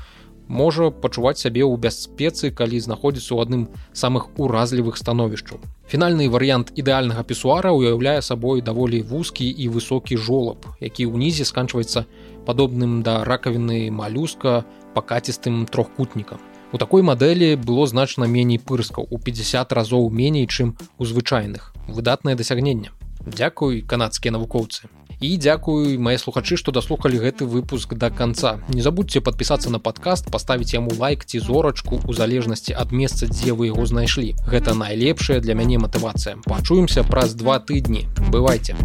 можа 0.48 0.90
пачуваць 0.90 1.38
сябе 1.38 1.62
ў 1.62 1.76
бяспецы, 1.78 2.50
калі 2.50 2.80
знаходзіцца 2.80 3.34
ў 3.34 3.38
адным 3.42 3.62
самых 3.92 4.28
уразлівых 4.38 4.96
становішчаў. 4.96 5.60
Фінальны 5.86 6.26
варыянт 6.30 6.74
ідэальнага 6.74 7.22
пісуара 7.22 7.70
ўяўляе 7.70 8.22
сабой 8.22 8.62
даволі 8.62 9.02
вузкі 9.02 9.46
і 9.46 9.68
высокі 9.70 10.18
жолаб, 10.18 10.66
які 10.80 11.06
ўнізе 11.06 11.46
сканчваецца 11.46 12.06
падобным 12.46 13.02
да 13.06 13.22
ракавіны 13.24 13.90
малюска 13.90 14.66
пакацістым 14.94 15.66
трохкутнікам. 15.66 16.38
У 16.72 16.78
такой 16.78 17.02
мадэлі 17.06 17.54
было 17.56 17.86
значна 17.86 18.26
меней 18.26 18.58
пырскаў 18.58 19.06
у 19.10 19.18
50 19.18 19.72
разоў 19.72 20.10
меней, 20.10 20.46
чым 20.46 20.74
у 20.98 21.04
звычайных. 21.06 21.76
выдатнае 21.88 22.34
дасягненне. 22.34 22.90
Дзякуй 23.26 23.82
канадскія 23.82 24.32
навукоўцы 24.32 24.90
і 25.20 25.36
дзякую 25.36 26.00
мае 26.00 26.18
слухачы 26.18 26.56
што 26.60 26.72
даслухалі 26.72 27.18
гэты 27.22 27.46
выпуск 27.48 27.94
до 27.94 28.08
да 28.08 28.10
конца 28.10 28.60
не 28.68 28.82
забудьце 28.82 29.20
подпісацца 29.20 29.70
на 29.70 29.78
подкаст 29.78 30.30
паставіць 30.30 30.74
яму 30.74 30.92
лайк 30.98 31.24
ці 31.24 31.38
зорачку 31.40 32.00
у 32.04 32.12
залежнасці 32.12 32.76
ад 32.76 32.92
месца 32.92 33.26
дзе 33.26 33.52
вы 33.52 33.72
яго 33.72 33.86
знайшлі. 33.86 34.34
Гэта 34.46 34.74
найлепшая 34.74 35.40
для 35.40 35.54
мяне 35.54 35.78
матывацыя. 35.78 36.36
Пачуемся 36.44 37.04
праз 37.04 37.34
два 37.34 37.58
тыдні. 37.58 38.06
Бывайце! 38.30 38.76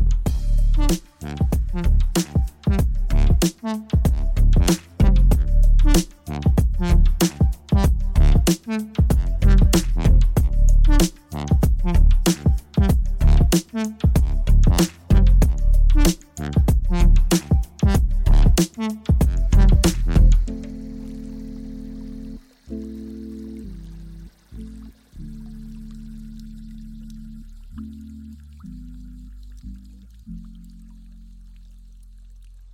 Mm-hmm. 8.72 9.01